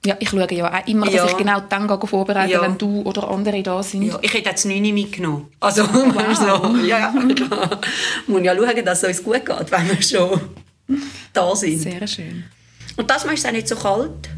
Ja, 0.05 0.17
ich 0.19 0.29
schaue 0.29 0.47
ja 0.53 0.73
auch 0.73 0.87
immer, 0.87 1.07
dass 1.07 1.15
Ja. 1.15 1.27
ich 1.27 1.37
genau 1.37 1.61
dann 1.61 1.89
vorbereite, 2.07 2.53
Ja. 2.53 2.63
wenn 2.63 2.79
du 2.79 3.03
oder 3.03 3.29
andere 3.29 3.63
da 3.63 3.83
sind. 3.83 4.03
Ja, 4.03 4.19
ich 4.23 4.33
hätte 4.33 4.49
jetzt 4.51 4.65
9 4.65 4.95
mitgenommen. 4.95 5.49
Also, 5.61 5.85
so, 6.35 6.77
ja, 6.85 6.99
ja. 6.99 7.15
Muss 8.27 8.43
ja 8.43 8.57
schauen, 8.57 8.85
dass 8.85 9.03
es 9.03 9.09
uns 9.09 9.25
gut 9.25 9.45
geht, 9.45 9.71
wenn 9.71 9.89
wir 9.89 10.03
schon 10.03 10.41
da 11.33 11.55
sind. 11.55 11.81
Sehr 11.81 12.07
schön. 12.07 12.45
Und 12.97 13.11
das 13.11 13.25
ist 13.25 13.33
es 13.39 13.45
auch 13.45 13.53
nicht 13.53 13.69
so 13.69 13.77
kalt. 13.77 14.29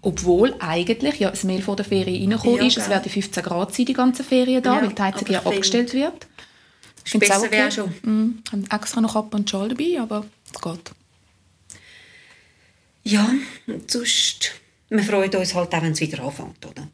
Obwohl 0.00 0.54
eigentlich 0.58 1.20
ja 1.20 1.30
das 1.30 1.44
Mail 1.44 1.62
vor 1.62 1.76
der 1.76 1.84
Ferien 1.84 2.32
reingekommen 2.32 2.60
Ja, 2.60 2.66
ist, 2.66 2.76
es 2.76 2.88
werden 2.88 3.08
15 3.08 3.42
Grad 3.42 3.72
sein, 3.72 3.86
die 3.86 3.92
ganze 3.92 4.24
Ferien 4.24 4.62
da, 4.62 4.82
weil 4.82 4.88
die 4.88 5.00
Heizung 5.02 5.28
ja 5.28 5.40
abgestellt 5.40 5.94
wird. 5.94 6.26
Besser 7.18 7.38
okay. 7.38 7.50
wäre 7.52 7.70
schon. 7.70 7.88
Mm, 8.02 8.42
ich 8.44 8.52
habe 8.52 8.82
extra 8.82 9.00
noch 9.00 9.14
Ab 9.14 9.34
und 9.34 9.48
Schal 9.48 9.68
dabei, 9.68 10.00
aber 10.00 10.24
es 10.52 10.60
geht. 10.60 10.92
Ja, 13.04 13.30
und 13.66 13.90
sonst... 13.90 14.52
Wir 14.88 15.02
freuen 15.02 15.34
uns 15.34 15.54
halt 15.54 15.74
auch, 15.74 15.82
wenn 15.82 15.92
es 15.92 16.00
wieder 16.00 16.22
anfängt, 16.22 16.66
oder? 16.66 16.86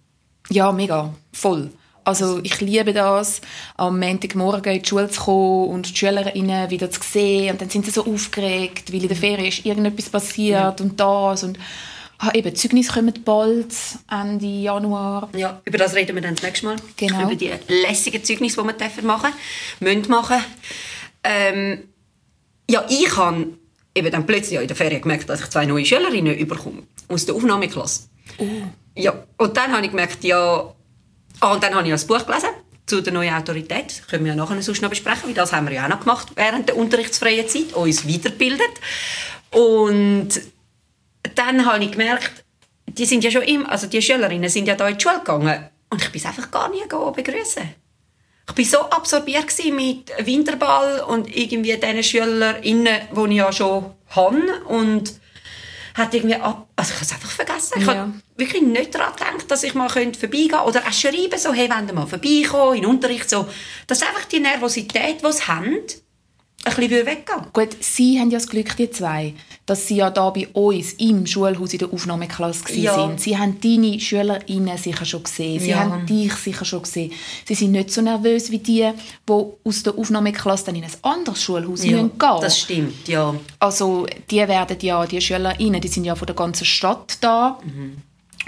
Ja, 0.50 0.70
mega. 0.70 1.12
Voll. 1.32 1.70
Also 2.04 2.40
ich 2.42 2.60
liebe 2.60 2.94
das, 2.94 3.42
am 3.76 3.98
Montagmorgen 3.98 4.72
in 4.72 4.82
die 4.82 4.88
Schule 4.88 5.10
zu 5.10 5.20
kommen 5.20 5.68
und 5.68 5.90
die 5.90 5.96
Schülerinnen 5.96 6.70
wieder 6.70 6.90
zu 6.90 7.00
sehen. 7.02 7.50
Und 7.50 7.60
dann 7.60 7.68
sind 7.68 7.84
sie 7.84 7.90
so 7.90 8.06
aufgeregt, 8.06 8.92
weil 8.92 9.02
in 9.02 9.08
der 9.08 9.16
Ferien 9.16 9.48
ist 9.48 9.66
irgendetwas 9.66 10.08
passiert 10.08 10.80
und 10.80 10.98
das. 10.98 11.42
Und 11.42 11.58
ah, 12.18 12.30
eben, 12.32 12.48
die 12.48 12.54
Zeugnisse 12.54 12.92
kommen 12.92 13.12
bald, 13.24 13.74
Ende 14.10 14.46
Januar. 14.46 15.28
Ja, 15.36 15.60
über 15.66 15.76
das 15.76 15.94
reden 15.94 16.14
wir 16.14 16.22
dann 16.22 16.34
das 16.34 16.44
nächste 16.44 16.66
Mal. 16.66 16.76
Genau. 16.96 17.24
Über 17.24 17.34
die 17.34 17.52
lässigen 17.86 18.24
Zeugnisse, 18.24 18.62
die 18.62 18.66
wir 18.66 18.72
dürfen 18.72 19.04
machen 19.04 19.32
müssen 19.80 20.08
machen. 20.08 20.38
Ähm, 21.24 21.88
ja, 22.70 22.86
ich 22.88 23.14
habe 23.16 23.48
eben 23.98 24.10
dann 24.10 24.26
plötzlich 24.26 24.60
in 24.60 24.66
der 24.66 24.76
Ferien 24.76 25.02
gemerkt, 25.02 25.28
dass 25.28 25.40
ich 25.40 25.48
zwei 25.48 25.66
neue 25.66 25.84
Schülerinnen 25.84 26.36
überkomme 26.36 26.82
aus 27.08 27.26
der 27.26 27.34
Aufnahmeklasse. 27.34 28.08
Ja, 28.94 29.14
und 29.36 29.56
dann 29.56 29.72
habe 29.72 29.84
ich 29.84 29.90
gemerkt, 29.90 30.24
ja... 30.24 30.74
Ah, 31.40 31.52
und 31.52 31.62
dann 31.62 31.74
habe 31.74 31.86
ich 31.86 31.92
das 31.92 32.04
Buch 32.04 32.26
gelesen 32.26 32.48
zu 32.86 33.00
der 33.00 33.12
neuen 33.12 33.32
Autorität. 33.34 34.00
Das 34.00 34.06
können 34.08 34.24
wir 34.24 34.32
ja 34.32 34.36
nachher 34.36 34.60
sonst 34.62 34.82
noch 34.82 34.88
besprechen, 34.90 35.24
weil 35.26 35.34
das 35.34 35.52
haben 35.52 35.68
wir 35.68 35.74
ja 35.74 35.84
auch 35.84 35.88
noch 35.88 36.00
gemacht 36.00 36.28
während 36.34 36.68
der 36.68 36.76
unterrichtsfreien 36.76 37.46
Zeit, 37.46 37.74
uns 37.74 38.08
weiterbildet. 38.08 38.72
Und 39.50 40.28
dann 41.34 41.66
habe 41.66 41.84
ich 41.84 41.92
gemerkt, 41.92 42.44
die 42.86 43.04
sind 43.04 43.22
ja 43.22 43.30
schon 43.30 43.42
immer, 43.42 43.70
also 43.70 43.86
die 43.86 44.02
Schülerinnen 44.02 44.48
sind 44.48 44.66
ja 44.66 44.74
da 44.74 44.88
in 44.88 44.96
die 44.96 45.02
Schule 45.02 45.18
gegangen 45.18 45.68
und 45.90 46.02
ich 46.02 46.10
bin 46.10 46.24
einfach 46.24 46.50
gar 46.50 46.70
nie 46.70 46.82
begrüßen. 46.88 47.62
Ich 48.48 48.54
bin 48.54 48.64
so 48.64 48.78
absorbiert 48.80 49.46
mit 49.72 50.10
Winterball 50.26 51.00
und 51.00 51.34
irgendwie 51.34 51.76
diesen 51.76 52.02
SchülerInnen, 52.02 52.98
die 53.14 53.30
ich 53.30 53.36
ja 53.36 53.52
schon 53.52 53.86
habe 54.10 54.60
und 54.66 55.12
hat 55.94 56.14
irgendwie 56.14 56.36
ab, 56.36 56.68
also 56.76 56.90
ich 56.90 56.94
habe 56.96 57.04
es 57.04 57.12
einfach 57.12 57.30
vergessen. 57.30 57.80
Ich 57.80 57.86
Ja. 57.86 57.94
habe 57.96 58.12
wirklich 58.36 58.62
nicht 58.62 58.94
daran 58.94 59.12
gedacht, 59.12 59.50
dass 59.50 59.64
ich 59.64 59.74
mal 59.74 59.88
könnte 59.88 60.18
vorbeigehen 60.18 60.50
könnte 60.50 60.64
oder 60.66 60.80
auch 60.86 60.92
schreiben, 60.92 61.38
so, 61.38 61.52
hey, 61.52 61.68
wenn 61.68 61.88
ihr 61.88 61.92
mal 61.94 62.06
vorbeikommen, 62.06 62.76
in 62.76 62.82
den 62.82 62.90
Unterricht, 62.90 63.28
so, 63.28 63.46
dass 63.86 64.02
einfach 64.02 64.24
die 64.26 64.40
Nervosität, 64.40 65.22
die 65.26 65.32
sie 65.32 65.42
haben, 65.42 65.66
ein 66.64 66.74
bisschen 66.74 67.06
weggehen 67.06 67.46
Gut, 67.52 67.76
sie 67.80 68.18
haben 68.20 68.30
ja 68.30 68.38
das 68.38 68.48
Glück, 68.48 68.76
die 68.76 68.90
zwei, 68.90 69.34
dass 69.68 69.86
sie 69.86 69.96
ja 69.96 70.08
da 70.10 70.30
bei 70.30 70.48
uns 70.48 70.94
im 70.94 71.26
Schulhaus 71.26 71.74
in 71.74 71.78
der 71.80 71.92
Aufnahmeklasse 71.92 72.72
Ja. 72.74 72.94
sind. 72.94 73.20
Sie 73.20 73.36
haben 73.36 73.60
deine 73.60 74.00
SchülerInnen 74.00 74.78
sicher 74.78 75.04
schon 75.04 75.22
gesehen. 75.22 75.60
Sie 75.60 75.68
Ja. 75.70 75.80
haben 75.80 76.06
dich 76.06 76.32
sicher 76.34 76.64
schon 76.64 76.82
gesehen. 76.82 77.12
Sie 77.46 77.54
sind 77.54 77.72
nicht 77.72 77.90
so 77.90 78.00
nervös 78.00 78.50
wie 78.50 78.58
die, 78.58 78.90
die 79.28 79.32
aus 79.64 79.82
der 79.82 79.96
Aufnahmeklasse 79.98 80.64
dann 80.66 80.76
in 80.76 80.84
ein 80.84 80.90
anderes 81.02 81.42
Schulhaus 81.42 81.84
Ja, 81.84 81.92
müssen 81.92 82.18
gehen 82.18 82.40
das 82.40 82.58
stimmt, 82.58 83.06
ja. 83.08 83.34
Also, 83.58 84.06
die 84.30 84.38
werden 84.38 84.76
ja, 84.80 85.04
die 85.04 85.20
SchülerInnen, 85.20 85.80
die 85.82 85.88
sind 85.88 86.04
ja 86.06 86.14
von 86.14 86.26
der 86.26 86.34
ganzen 86.36 86.64
Stadt 86.64 87.18
da. 87.20 87.58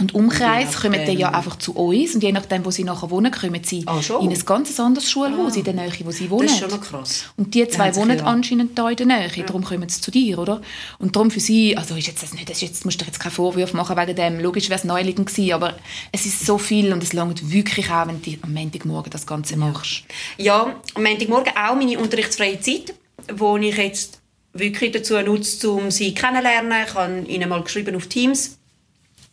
Und 0.00 0.14
Umkreis 0.14 0.76
kommen 0.80 0.94
dann 1.06 1.16
ja 1.18 1.30
nachdem- 1.30 1.36
einfach 1.36 1.56
zu 1.58 1.72
uns. 1.74 2.14
Und 2.14 2.22
je 2.22 2.32
nachdem, 2.32 2.64
wo 2.64 2.70
sie 2.70 2.84
nachher 2.84 3.10
wohnen, 3.10 3.30
kommen 3.30 3.62
sie 3.62 3.84
Ah, 3.86 4.00
in 4.20 4.30
ein 4.30 4.44
ganz 4.44 4.78
anderes 4.80 5.10
Schulhaus, 5.10 5.56
in 5.56 5.64
der 5.64 5.74
Nähe, 5.74 5.92
wo 6.04 6.10
sie 6.10 6.30
wohnen. 6.30 6.46
Das 6.46 6.54
ist 6.54 6.60
schon 6.60 6.70
noch 6.70 6.80
krass. 6.80 7.24
Und 7.36 7.54
die 7.54 7.68
zwei 7.68 7.94
wohnen 7.96 8.18
ja- 8.18 8.24
anscheinend 8.24 8.78
da 8.78 8.88
in 8.90 8.96
der 8.96 9.06
Nähe, 9.06 9.28
darum 9.46 9.62
kommen 9.64 9.88
sie 9.88 10.00
zu 10.00 10.10
dir, 10.10 10.38
oder? 10.38 10.60
Und 10.98 11.16
darum 11.16 11.30
für 11.30 11.40
sie, 11.40 11.76
also 11.76 11.94
ist 11.94 12.06
jetzt 12.06 12.22
das 12.22 12.32
nicht, 12.34 12.48
das 12.48 12.56
ist 12.56 12.62
jetzt, 12.62 12.84
musst 12.84 13.00
du 13.00 13.04
jetzt 13.04 13.20
keinen 13.20 13.32
Vorwurf 13.32 13.72
machen 13.74 13.96
wegen 13.96 14.16
dem, 14.16 14.40
logisch 14.40 14.68
wäre 14.70 14.78
es 14.78 14.84
neuliegend 14.84 15.28
gewesen, 15.28 15.52
aber 15.52 15.74
es 16.12 16.24
ist 16.26 16.46
so 16.46 16.56
viel 16.58 16.92
und 16.92 17.02
es 17.02 17.12
langt 17.12 17.50
wirklich 17.52 17.90
auch, 17.90 18.06
wenn 18.08 18.22
du 18.22 18.32
am 18.42 18.54
Montagmorgen 18.54 19.10
das 19.10 19.26
Ganze 19.26 19.56
machst. 19.56 20.04
Ja, 20.38 20.74
am 20.94 21.02
Montagmorgen 21.02 21.52
auch 21.56 21.74
meine 21.74 21.98
unterrichtsfreie 21.98 22.58
Zeit, 22.60 22.94
wo 23.34 23.56
ich 23.58 23.76
jetzt 23.76 24.20
wirklich 24.52 24.92
dazu 24.92 25.18
nutze, 25.20 25.70
um 25.70 25.90
sie 25.90 26.14
kennenzulernen. 26.14 26.72
Ich 26.86 26.94
habe 26.94 27.20
ihnen 27.28 27.48
mal 27.48 27.62
geschrieben 27.62 27.94
auf 27.96 28.06
Teams. 28.06 28.56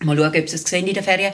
Mal 0.03 0.15
schauen, 0.15 0.27
ob 0.27 0.49
sie 0.49 0.55
es 0.55 0.63
gesehen 0.63 0.87
in 0.87 0.93
den 0.93 1.03
Ferien. 1.03 1.33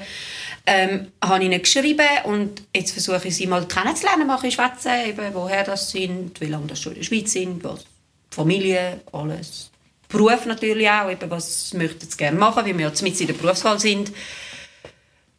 Ähm, 0.65 1.07
habe 1.21 1.43
ihnen 1.43 1.61
geschrieben 1.61 2.07
und 2.23 2.61
jetzt 2.73 2.91
versuche 2.91 3.27
ich 3.27 3.35
sie 3.35 3.47
mal 3.47 3.67
kennenzulernen, 3.67 4.25
mache 4.25 4.47
ich 4.47 4.53
schwätzen, 4.53 5.09
eben 5.09 5.33
woher 5.33 5.65
das 5.65 5.91
sind, 5.91 6.39
wie 6.39 6.45
lange 6.45 6.67
das 6.67 6.79
schon 6.79 6.93
in 6.93 6.99
der 6.99 7.05
Schweiz 7.05 7.33
sind, 7.33 7.61
was 7.65 7.83
Familie, 8.31 9.01
alles. 9.11 9.71
Beruf 10.07 10.45
natürlich 10.45 10.89
auch, 10.89 11.09
eben 11.09 11.29
was 11.29 11.73
möchten 11.73 12.09
sie 12.09 12.17
gerne 12.17 12.37
machen, 12.37 12.63
weil 12.63 12.77
wir 12.77 12.85
ja 12.85 12.93
mit 13.01 13.19
in 13.19 13.27
der 13.27 13.33
Berufswahl 13.33 13.79
sind. 13.79 14.13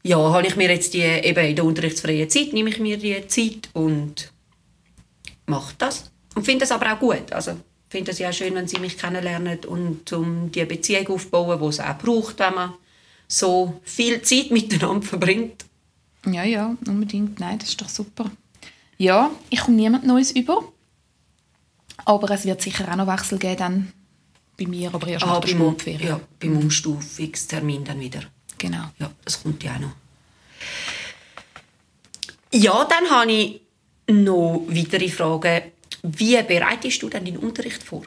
Ja, 0.03 0.19
habe 0.19 0.47
ich 0.47 0.57
mir 0.57 0.69
jetzt 0.69 0.93
die, 0.93 1.01
eben 1.01 1.47
in 1.47 1.57
der 1.57 1.65
unterrichtsfreien 1.65 2.29
Zeit, 2.29 2.53
nehme 2.53 2.69
ich 2.69 2.79
mir 2.79 2.99
die 2.99 3.27
Zeit 3.27 3.71
und 3.73 4.31
mache 5.47 5.75
das. 5.79 6.11
Und 6.35 6.45
finde 6.45 6.65
es 6.65 6.73
aber 6.73 6.93
auch 6.93 6.99
gut. 6.99 7.33
Also, 7.33 7.53
finde 7.89 8.11
es 8.11 8.19
ja 8.19 8.33
schön, 8.33 8.55
wenn 8.57 8.69
sie 8.69 8.79
mich 8.79 8.99
kennenlernen 8.99 9.61
und 9.65 10.13
um 10.13 10.51
die 10.53 10.65
Beziehung 10.65 11.09
aufbauen, 11.09 11.61
die 11.61 11.67
es 11.67 11.81
auch 11.81 11.97
braucht, 11.97 12.39
wenn 12.41 12.55
man 12.55 12.75
so 13.29 13.81
viel 13.85 14.23
Zeit 14.23 14.51
miteinander 14.51 15.07
verbringt. 15.07 15.65
Ja, 16.27 16.45
ja, 16.45 16.77
unbedingt. 16.87 17.41
Nein, 17.41 17.59
das 17.59 17.71
ist 17.71 17.81
doch 17.81 17.89
super. 17.89 18.31
Ja, 18.97 19.31
ich 19.51 19.61
komme 19.61 19.77
niemand 19.77 20.05
Neues 20.07 20.31
über. 20.33 20.65
Aber 22.05 22.31
es 22.31 22.45
wird 22.45 22.63
sicher 22.63 22.91
auch 22.91 22.97
noch 22.97 23.07
Wechsel 23.07 23.39
geben 23.39 23.57
dann 23.57 23.93
bei 24.59 24.67
mir, 24.67 24.95
aber 24.95 25.07
erst 25.09 25.27
nach 25.27 25.41
der 25.41 25.55
beim, 25.55 26.01
ja, 26.01 26.21
beim 26.39 26.57
Umstufungstermin 26.59 27.85
dann 27.85 28.01
wieder. 28.01 28.21
Genau. 28.59 28.85
Ja, 28.99 29.11
das 29.25 29.43
kommt 29.43 29.63
ja 29.63 29.75
auch 29.75 29.81
noch. 29.81 29.93
Ja, 32.53 32.85
dann 32.85 33.11
habe 33.11 33.33
ich 33.33 33.61
noch 34.07 34.65
weitere 34.69 35.09
Fragen. 35.09 35.73
Wie 36.03 36.41
bereitest 36.43 37.03
du 37.03 37.09
denn 37.09 37.25
deinen 37.25 37.39
Unterricht 37.39 37.83
vor? 37.83 38.03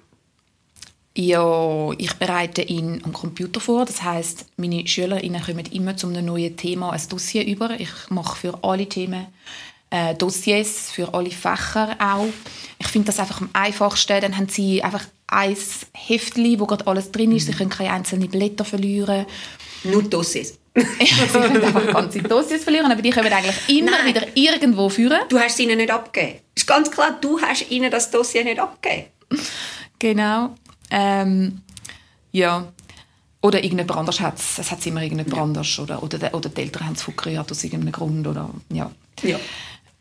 Ja, 1.18 1.90
ich 1.98 2.14
bereite 2.14 2.62
ihn 2.62 3.02
am 3.04 3.12
Computer 3.12 3.60
vor. 3.60 3.86
Das 3.86 4.04
heißt, 4.04 4.46
meine 4.58 4.86
Schülerinnen 4.86 5.42
kommen 5.42 5.66
immer 5.72 5.98
zu 5.98 6.08
einem 6.08 6.26
neuen 6.26 6.56
Thema 6.56 6.92
ein 6.92 7.02
Dossier 7.10 7.44
über. 7.44 7.72
Ich 7.80 7.90
mache 8.10 8.38
für 8.38 8.60
alle 8.64 8.88
Themen 8.88 9.26
äh, 9.90 10.14
Dossiers, 10.14 10.92
für 10.92 11.12
alle 11.16 11.32
Fächer 11.32 11.96
auch. 12.00 12.28
Ich 12.78 12.86
finde 12.86 13.08
das 13.08 13.20
einfach 13.20 13.42
am 13.42 13.50
einfachsten. 13.54 14.22
Dann 14.22 14.38
haben 14.38 14.48
sie 14.48 14.84
einfach 14.84 15.06
ein 15.26 15.58
Heftchen, 15.94 16.60
wo 16.60 16.68
gerade 16.68 16.86
alles 16.86 17.12
drin 17.12 17.32
ist. 17.32 17.48
Sie 17.48 17.54
können 17.54 17.72
keine 17.72 17.94
einzelnen 17.94 18.30
Blätter 18.30 18.64
verlieren. 18.64 19.26
Nur 19.86 20.04
Dossiers. 20.04 20.60
sie 20.76 21.40
können 21.40 21.64
einfach 21.64 21.94
ganze 21.94 22.22
Dossiers 22.22 22.64
verlieren, 22.64 22.92
aber 22.92 23.02
die 23.02 23.10
können 23.10 23.34
eigentlich 23.34 23.80
immer 23.80 23.90
Nein. 23.90 24.06
wieder 24.06 24.28
irgendwo 24.36 24.88
führen. 24.88 25.22
Du 25.30 25.40
hast 25.40 25.54
es 25.54 25.60
ihnen 25.62 25.78
nicht 25.78 25.90
abgegeben. 25.90 26.42
Ist 26.54 26.68
ganz 26.68 26.92
klar, 26.92 27.18
du 27.20 27.42
hast 27.42 27.72
ihnen 27.72 27.90
das 27.90 28.12
Dossier 28.12 28.44
nicht 28.44 28.60
abgegeben. 28.60 29.08
Genau. 29.98 30.52
Ähm, 30.92 31.62
ja. 32.32 32.72
Oder 33.42 33.64
irgendjemand 33.64 33.98
anders 34.00 34.20
hat 34.20 34.38
es. 34.40 34.58
Es 34.60 34.72
hat 34.72 34.86
immer 34.86 35.02
irgendjemand 35.02 35.38
anders. 35.42 35.80
Oder, 35.80 36.02
oder, 36.02 36.18
die- 36.18 36.34
oder 36.36 36.50
die 36.50 36.62
Eltern 36.62 36.86
haben 36.88 36.96
es 36.96 37.04
verkehrt 37.04 37.52
aus 37.52 37.64
irgendeinem 37.64 37.92
Grund. 37.92 38.28
Oder, 38.28 38.50
ja. 38.72 38.92
Ja. 39.24 39.40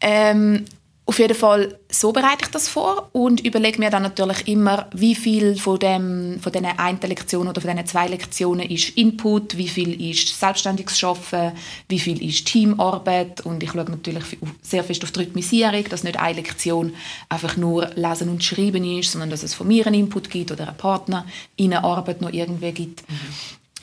Ähm, 0.01 0.65
auf 1.09 1.21
jeden 1.21 1.37
Fall, 1.37 1.79
so 1.89 2.11
bereite 2.11 2.43
ich 2.43 2.51
das 2.51 2.69
vor 2.69 3.11
und 3.13 3.47
überlege 3.47 3.79
mir 3.79 3.91
dann 3.91 4.03
natürlich 4.03 4.49
immer, 4.49 4.89
wie 4.93 5.15
viel 5.15 5.57
von, 5.57 5.79
dem, 5.79 6.41
von 6.41 6.51
diesen 6.51 6.67
einen 6.67 7.01
Lektion 7.01 7.47
oder 7.47 7.61
von 7.61 7.71
diesen 7.71 7.87
zwei 7.87 8.09
Lektionen 8.09 8.69
ist 8.69 8.89
Input, 8.97 9.57
wie 9.57 9.69
viel 9.69 10.11
ist 10.11 10.39
selbstständiges 10.39 10.99
Schaffen, 10.99 11.53
wie 11.89 12.01
viel 12.01 12.21
ist 12.29 12.47
Teamarbeit. 12.47 13.41
Und 13.43 13.63
ich 13.63 13.71
schaue 13.71 13.85
natürlich 13.85 14.25
sehr 14.63 14.83
fest 14.83 15.05
auf 15.05 15.13
die 15.13 15.21
Rhythmisierung, 15.21 15.85
dass 15.89 16.03
nicht 16.03 16.19
eine 16.19 16.35
Lektion 16.35 16.93
einfach 17.29 17.57
nur 17.57 17.89
Lesen 17.95 18.29
und 18.29 18.43
Schreiben 18.43 18.85
ist, 18.99 19.13
sondern 19.13 19.31
dass 19.31 19.45
es 19.45 19.55
von 19.55 19.69
mir 19.69 19.87
einen 19.87 20.01
Input 20.01 20.29
gibt 20.29 20.51
oder 20.51 20.69
ein 20.69 20.77
Partner 20.77 21.25
in 21.55 21.73
eine 21.73 21.85
Arbeit 21.85 22.21
noch 22.21 22.33
irgendwie 22.33 22.73
gibt. 22.73 23.05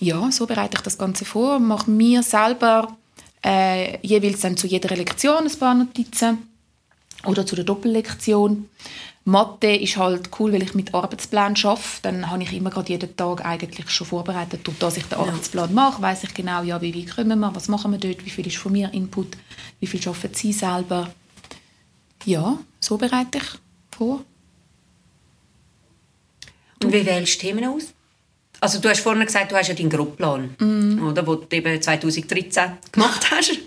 Ja, 0.02 0.30
so 0.30 0.46
bereite 0.46 0.76
ich 0.76 0.82
das 0.82 0.98
Ganze 0.98 1.24
vor, 1.24 1.60
mache 1.60 1.90
mir 1.90 2.22
selber 2.22 2.98
äh, 3.46 3.98
jeweils 4.06 4.42
dann 4.42 4.58
zu 4.58 4.68
jeder 4.68 4.94
Lektion 4.94 5.46
ein 5.46 5.58
paar 5.58 5.74
Notizen 5.74 6.53
oder 7.26 7.46
zu 7.46 7.56
der 7.56 7.66
Doppellektion. 7.66 8.70
Mathe 9.26 9.74
ist 9.76 9.96
halt 9.96 10.30
cool, 10.40 10.52
weil 10.52 10.64
ich 10.64 10.74
mit 10.74 10.94
Arbeitsplan 10.94 11.56
arbeite. 11.64 11.82
Dann 12.02 12.30
habe 12.30 12.44
ich 12.44 12.52
immer 12.52 12.70
gerade 12.70 12.90
jeden 12.90 13.16
Tag 13.16 13.46
eigentlich 13.46 13.90
schon 13.90 14.08
vorbereitet. 14.08 14.68
Durch 14.68 14.78
das 14.80 14.98
ich 14.98 15.06
den 15.06 15.18
Arbeitsplan 15.18 15.74
mache, 15.74 16.02
weiß 16.02 16.26
ich 16.26 16.34
genau, 16.34 16.62
ja, 16.64 16.82
wie 16.82 16.94
weit 16.94 17.16
kommen 17.16 17.40
wir, 17.40 17.56
was 17.56 17.70
machen 17.70 17.92
wir 17.92 18.00
dort, 18.00 18.26
wie 18.26 18.30
viel 18.30 18.48
ist 18.48 18.58
von 18.58 18.74
mir 18.74 18.94
Input, 18.94 19.38
wie 19.80 19.88
viel 19.88 20.06
arbeiten 20.08 20.34
sie 20.34 20.52
selber. 20.52 21.10
Ja, 22.26 22.58
so 22.80 22.98
bereite 22.98 23.38
ich 23.38 23.98
vor. 23.98 24.24
Und 26.84 26.92
wie 26.92 27.06
wählst 27.06 27.36
du 27.36 27.48
Themen 27.48 27.66
aus? 27.66 27.94
Also 28.60 28.80
du 28.80 28.90
hast 28.90 29.00
vorhin 29.00 29.26
gesagt, 29.26 29.52
du 29.52 29.56
hast 29.56 29.70
ja 29.70 29.74
deinen 29.74 29.90
Grobplan, 29.90 30.56
oder, 31.02 31.24
den 31.24 31.26
du 31.26 31.56
eben 31.56 31.82
2013 31.82 32.72
gemacht 32.92 33.32
hast. 33.32 33.58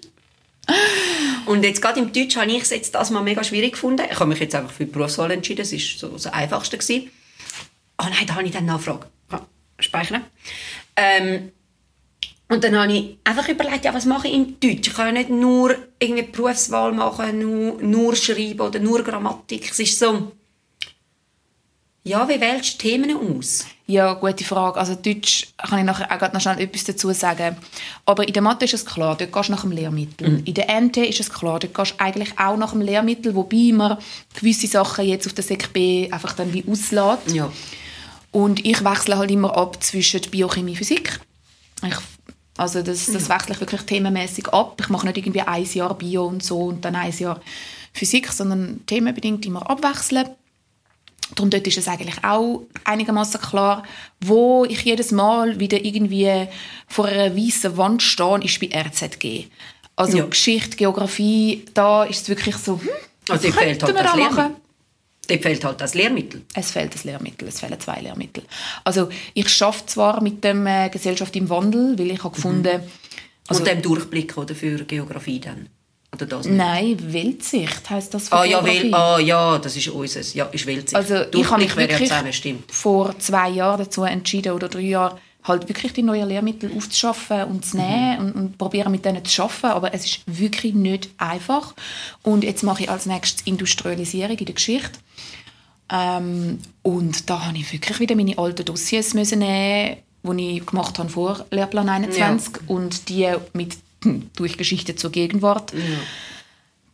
Und 1.56 1.62
jetzt 1.62 1.80
gerade 1.80 2.00
im 2.00 2.12
Deutsch 2.12 2.36
habe 2.36 2.50
ich 2.50 2.62
es 2.62 2.70
jetzt 2.70 2.94
das 2.94 3.10
mal 3.10 3.22
mega 3.22 3.42
schwierig 3.42 3.72
gefunden. 3.72 4.04
Ich 4.10 4.20
habe 4.20 4.28
mich 4.28 4.40
jetzt 4.40 4.54
einfach 4.54 4.70
für 4.70 4.84
die 4.84 4.92
Berufswahl 4.92 5.30
entschieden. 5.30 5.62
Das 5.62 5.72
war 5.72 5.78
so 5.78 6.08
das 6.08 6.26
Einfachste. 6.26 6.76
Gewesen. 6.76 7.10
Oh 7.98 8.04
nein, 8.04 8.26
da 8.26 8.34
habe 8.34 8.44
ich 8.44 8.50
dann 8.50 8.64
eine 8.64 8.72
Nachfrage. 8.72 9.06
Ja, 9.32 9.40
Speichern. 9.78 10.22
Ähm, 10.96 11.52
und 12.48 12.62
dann 12.62 12.78
habe 12.78 12.92
ich 12.92 13.16
einfach 13.24 13.48
überlegt, 13.48 13.86
ja, 13.86 13.94
was 13.94 14.04
mache 14.04 14.28
ich 14.28 14.34
in 14.34 14.60
Deutsch? 14.60 14.88
Ich 14.88 14.94
kann 14.94 15.06
ja 15.06 15.12
nicht 15.12 15.30
nur 15.30 15.74
irgendwie 15.98 16.24
Berufswahl 16.24 16.92
machen, 16.92 17.38
nur, 17.38 17.80
nur 17.80 18.14
schreiben 18.14 18.60
oder 18.60 18.78
nur 18.78 19.02
Grammatik. 19.02 19.70
Es 19.70 19.78
ist 19.78 19.98
so... 19.98 20.32
Ja, 22.06 22.28
wie 22.28 22.40
wählst 22.40 22.74
du 22.74 22.88
Themen 22.88 23.16
aus? 23.16 23.66
Ja, 23.88 24.14
gute 24.14 24.44
Frage. 24.44 24.78
Also 24.78 24.94
Deutsch 24.94 25.48
kann 25.56 25.80
ich 25.80 25.84
nachher 25.84 26.08
auch 26.10 26.32
noch 26.32 26.40
schnell 26.40 26.60
etwas 26.60 26.84
dazu 26.84 27.10
sagen. 27.12 27.56
Aber 28.04 28.28
in 28.28 28.32
der 28.32 28.42
Mathe 28.42 28.64
ist 28.64 28.74
es 28.74 28.86
klar, 28.86 29.16
dort 29.16 29.32
gehst 29.32 29.48
du 29.48 29.52
nach 29.52 29.62
dem 29.62 29.72
Lehrmittel. 29.72 30.40
In 30.44 30.54
der 30.54 30.68
NT 30.80 30.98
ist 30.98 31.18
es 31.18 31.30
klar, 31.30 31.58
dort 31.58 31.74
gehst 31.74 31.94
du 31.94 32.04
eigentlich 32.04 32.38
auch 32.38 32.56
nach 32.56 32.70
dem 32.70 32.80
Lehrmittel, 32.80 33.34
wobei 33.34 33.72
man 33.72 33.98
gewisse 34.34 34.68
Sachen 34.68 35.04
jetzt 35.04 35.26
auf 35.26 35.32
der 35.32 35.42
Sek 35.42 35.72
B 35.72 36.08
einfach 36.12 36.34
dann 36.34 36.52
wie 36.52 36.64
auslässt. 36.70 37.34
Ja. 37.34 37.50
Und 38.30 38.64
ich 38.64 38.84
wechsle 38.84 39.18
halt 39.18 39.32
immer 39.32 39.56
ab 39.56 39.82
zwischen 39.82 40.20
Biochemie 40.30 40.70
und 40.70 40.76
Physik. 40.76 41.18
Ich, 41.84 41.96
also 42.56 42.82
das, 42.82 43.06
das 43.06 43.28
wechsle 43.28 43.54
ich 43.54 43.60
wirklich 43.60 43.82
themenmäßig 43.82 44.46
ab. 44.50 44.80
Ich 44.80 44.90
mache 44.90 45.06
nicht 45.06 45.18
irgendwie 45.18 45.40
ein 45.40 45.64
Jahr 45.64 45.94
Bio 45.94 46.26
und 46.26 46.44
so 46.44 46.66
und 46.66 46.84
dann 46.84 46.94
ein 46.94 47.12
Jahr 47.18 47.40
Physik, 47.92 48.28
sondern 48.28 48.86
themenbedingt 48.86 49.44
immer 49.44 49.68
abwechseln. 49.68 50.28
Darum 51.34 51.50
dort 51.50 51.66
ist 51.66 51.78
es 51.78 51.88
eigentlich 51.88 52.22
auch 52.22 52.62
einigermaßen 52.84 53.40
klar, 53.40 53.82
wo 54.20 54.64
ich 54.64 54.82
jedes 54.82 55.10
Mal 55.10 55.58
wieder 55.58 55.84
irgendwie 55.84 56.46
vor 56.86 57.06
einer 57.06 57.36
weißen 57.36 57.76
Wand 57.76 58.02
stehe, 58.02 58.38
ist 58.44 58.60
bei 58.60 58.68
RZG. 58.72 59.48
Also 59.96 60.18
Ja. 60.18 60.26
Geschichte, 60.26 60.76
Geografie, 60.76 61.64
da 61.74 62.04
ist 62.04 62.22
es 62.22 62.28
wirklich 62.28 62.56
so, 62.56 62.80
hm, 62.80 62.88
Also 63.28 63.48
was 63.48 63.54
fehlt 63.54 63.80
könnten 63.80 63.86
halt 63.86 63.94
wir 63.96 64.02
das 64.02 64.12
da 64.12 64.16
machen? 64.18 64.36
Lehrmittel. 64.36 64.56
Dir 65.28 65.38
fehlt 65.42 65.64
halt 65.64 65.80
das 65.80 65.94
Lehrmittel. 65.94 66.42
Es 66.54 66.70
fehlt 66.70 66.94
das 66.94 67.02
Lehrmittel, 67.02 67.48
es 67.48 67.58
fehlen 67.58 67.80
zwei 67.80 68.00
Lehrmittel. 68.00 68.44
Also 68.84 69.08
ich 69.34 69.48
schaffe 69.48 69.84
zwar 69.86 70.22
mit 70.22 70.44
dem 70.44 70.64
äh, 70.66 70.88
Gesellschaft 70.90 71.34
im 71.34 71.48
Wandel, 71.48 71.98
weil 71.98 72.12
ich 72.12 72.22
habe 72.22 72.34
gefunden, 72.36 72.82
also 73.48 73.60
und 73.60 73.66
dem 73.68 73.82
Durchblick 73.82 74.36
oder 74.38 74.54
für 74.54 74.84
Geografie 74.84 75.40
dann. 75.40 75.68
Oder 76.14 76.26
das 76.26 76.46
nicht? 76.46 76.56
nein, 76.56 76.96
Weltsicht 77.12 77.90
heißt 77.90 78.14
das 78.14 78.28
für 78.28 78.36
Ah 78.36 78.44
ja. 78.44 78.64
Wel 78.64 78.94
ah 78.94 79.18
ja, 79.18 79.58
das 79.58 79.76
ist 79.76 79.88
unseres. 79.88 80.34
Ja, 80.34 80.44
ist 80.46 80.66
Weltsicht. 80.66 80.94
Also 80.96 81.16
ich 81.32 81.50
habe 81.50 81.62
mich 81.62 81.76
wäre 81.76 81.82
ja 81.90 81.98
wirklich 81.98 82.08
zusammen, 82.08 82.32
stimmt. 82.32 82.72
vor 82.72 83.18
zwei 83.18 83.50
Jahren 83.50 83.78
dazu 83.78 84.04
entschieden 84.04 84.52
oder 84.52 84.68
drei 84.68 84.80
Jahren 84.80 85.18
halt 85.44 85.68
wirklich 85.68 85.92
die 85.92 86.02
neuen 86.02 86.28
Lehrmittel 86.28 86.72
aufzuschaffen 86.76 87.44
und 87.44 87.56
Mhm. 87.58 87.62
zu 87.62 87.76
nehmen 87.76 88.18
und, 88.18 88.32
und 88.34 88.58
probieren 88.58 88.90
mit 88.90 89.04
denen 89.04 89.24
zu 89.24 89.32
schaffen, 89.32 89.70
aber 89.70 89.94
es 89.94 90.04
ist 90.04 90.20
wirklich 90.26 90.74
nicht 90.74 91.08
einfach. 91.18 91.74
Und 92.22 92.42
jetzt 92.44 92.62
mache 92.64 92.82
ich 92.84 92.90
als 92.90 93.06
nächstes 93.06 93.46
Industrialisierung 93.46 94.36
in 94.38 94.44
der 94.46 94.54
Geschichte. 94.54 94.98
Ähm, 95.90 96.58
und 96.82 97.30
da 97.30 97.46
habe 97.46 97.58
ich 97.58 97.72
wirklich 97.72 98.00
wieder 98.00 98.16
meine 98.16 98.36
alten 98.38 98.64
Dossiers 98.64 99.14
müssen 99.14 99.38
nehmen, 99.38 99.98
die 100.24 100.58
ich 100.58 100.66
gemacht 100.66 100.98
habe 100.98 101.08
vor 101.08 101.44
Lehrplan 101.52 101.88
21 101.88 102.54
und 102.68 103.08
die 103.08 103.28
mit 103.52 103.76
durch 104.36 104.56
Geschichte 104.56 104.96
zur 104.96 105.10
Gegenwart 105.10 105.72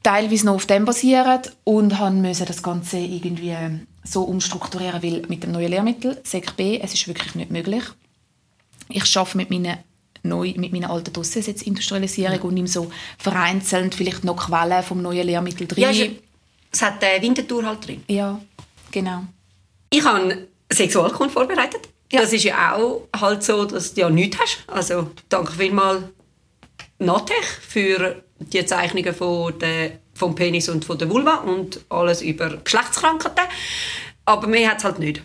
teilweise 0.03 0.47
noch 0.47 0.55
auf 0.55 0.67
dem 0.67 0.85
basieren 0.85 1.43
und 1.65 1.99
haben 1.99 2.21
müssen 2.21 2.47
das 2.47 2.62
Ganze 2.62 2.99
irgendwie 2.99 3.57
so 4.05 4.25
umstrukturieren, 4.25 5.03
weil 5.03 5.23
mit 5.29 5.43
dem 5.43 5.53
neuen 5.53 5.71
Lehrmittel 5.71 6.21
Sek 6.25 6.57
B 6.57 6.81
es 6.81 6.95
ist 6.95 7.07
wirklich 7.07 7.35
nicht 7.35 7.51
möglich. 7.51 7.85
Ich 8.88 9.07
schaffe 9.07 9.37
mit 9.37 9.51
meinen 9.51 9.79
neu 10.25 10.55
mit 10.57 10.73
meinen 10.73 10.85
alten 10.85 11.12
Dossiers 11.12 11.47
jetzt 11.47 11.62
Industrialisierung 11.62 12.41
und 12.43 12.55
nehme 12.55 12.69
so 12.69 12.91
vereinzelt 13.19 13.95
vielleicht 13.95 14.25
noch 14.25 14.37
Quellen 14.37 14.83
vom 14.83 15.03
neuen 15.03 15.27
Lehrmittel 15.27 15.67
drin. 15.67 15.93
Ja, 15.93 16.07
es 16.71 16.83
hat 16.83 17.03
äh, 17.03 17.21
Winterthur 17.21 17.67
halt 17.67 17.87
drin. 17.87 18.05
ja, 18.09 18.41
genau. 18.91 19.25
Ich 19.91 20.05
habe 20.05 20.49
Sexualkunde 20.73 21.33
vorbereitet. 21.33 21.88
Ja. 22.11 22.21
Das 22.21 22.33
ist 22.33 22.45
ja 22.45 22.75
auch 22.75 23.09
halt 23.19 23.43
so, 23.43 23.65
dass 23.65 23.95
du 23.95 24.03
ja 24.03 24.11
nichts 24.11 24.38
hast. 24.38 24.59
Also 24.67 25.11
danke 25.29 25.53
vielmals 25.53 26.05
Natech 27.05 27.45
für 27.45 28.23
die 28.38 28.65
Zeichnungen 28.67 29.15
von 29.15 29.59
der, 29.59 29.99
vom 30.15 30.35
Penis 30.35 30.69
und 30.69 30.85
von 30.85 30.99
der 30.99 31.09
Vulva 31.09 31.37
und 31.37 31.81
alles 31.88 32.23
über 32.23 32.57
Geschlechtskrankheiten. 32.57 33.45
Aber 34.25 34.47
mir 34.47 34.71
hat 34.71 34.79
es 34.79 34.85
halt 34.85 34.99
nicht. 34.99 35.23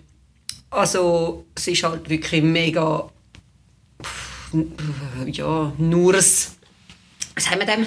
Also 0.70 1.46
es 1.56 1.68
ist 1.68 1.84
halt 1.84 2.10
wirklich 2.10 2.44
mega 2.44 3.10
ja, 5.26 5.74
nur 5.78 6.14
ein, 6.14 6.20
was 6.20 7.52
haben 7.52 7.60
wir 7.60 7.66
dem? 7.66 7.86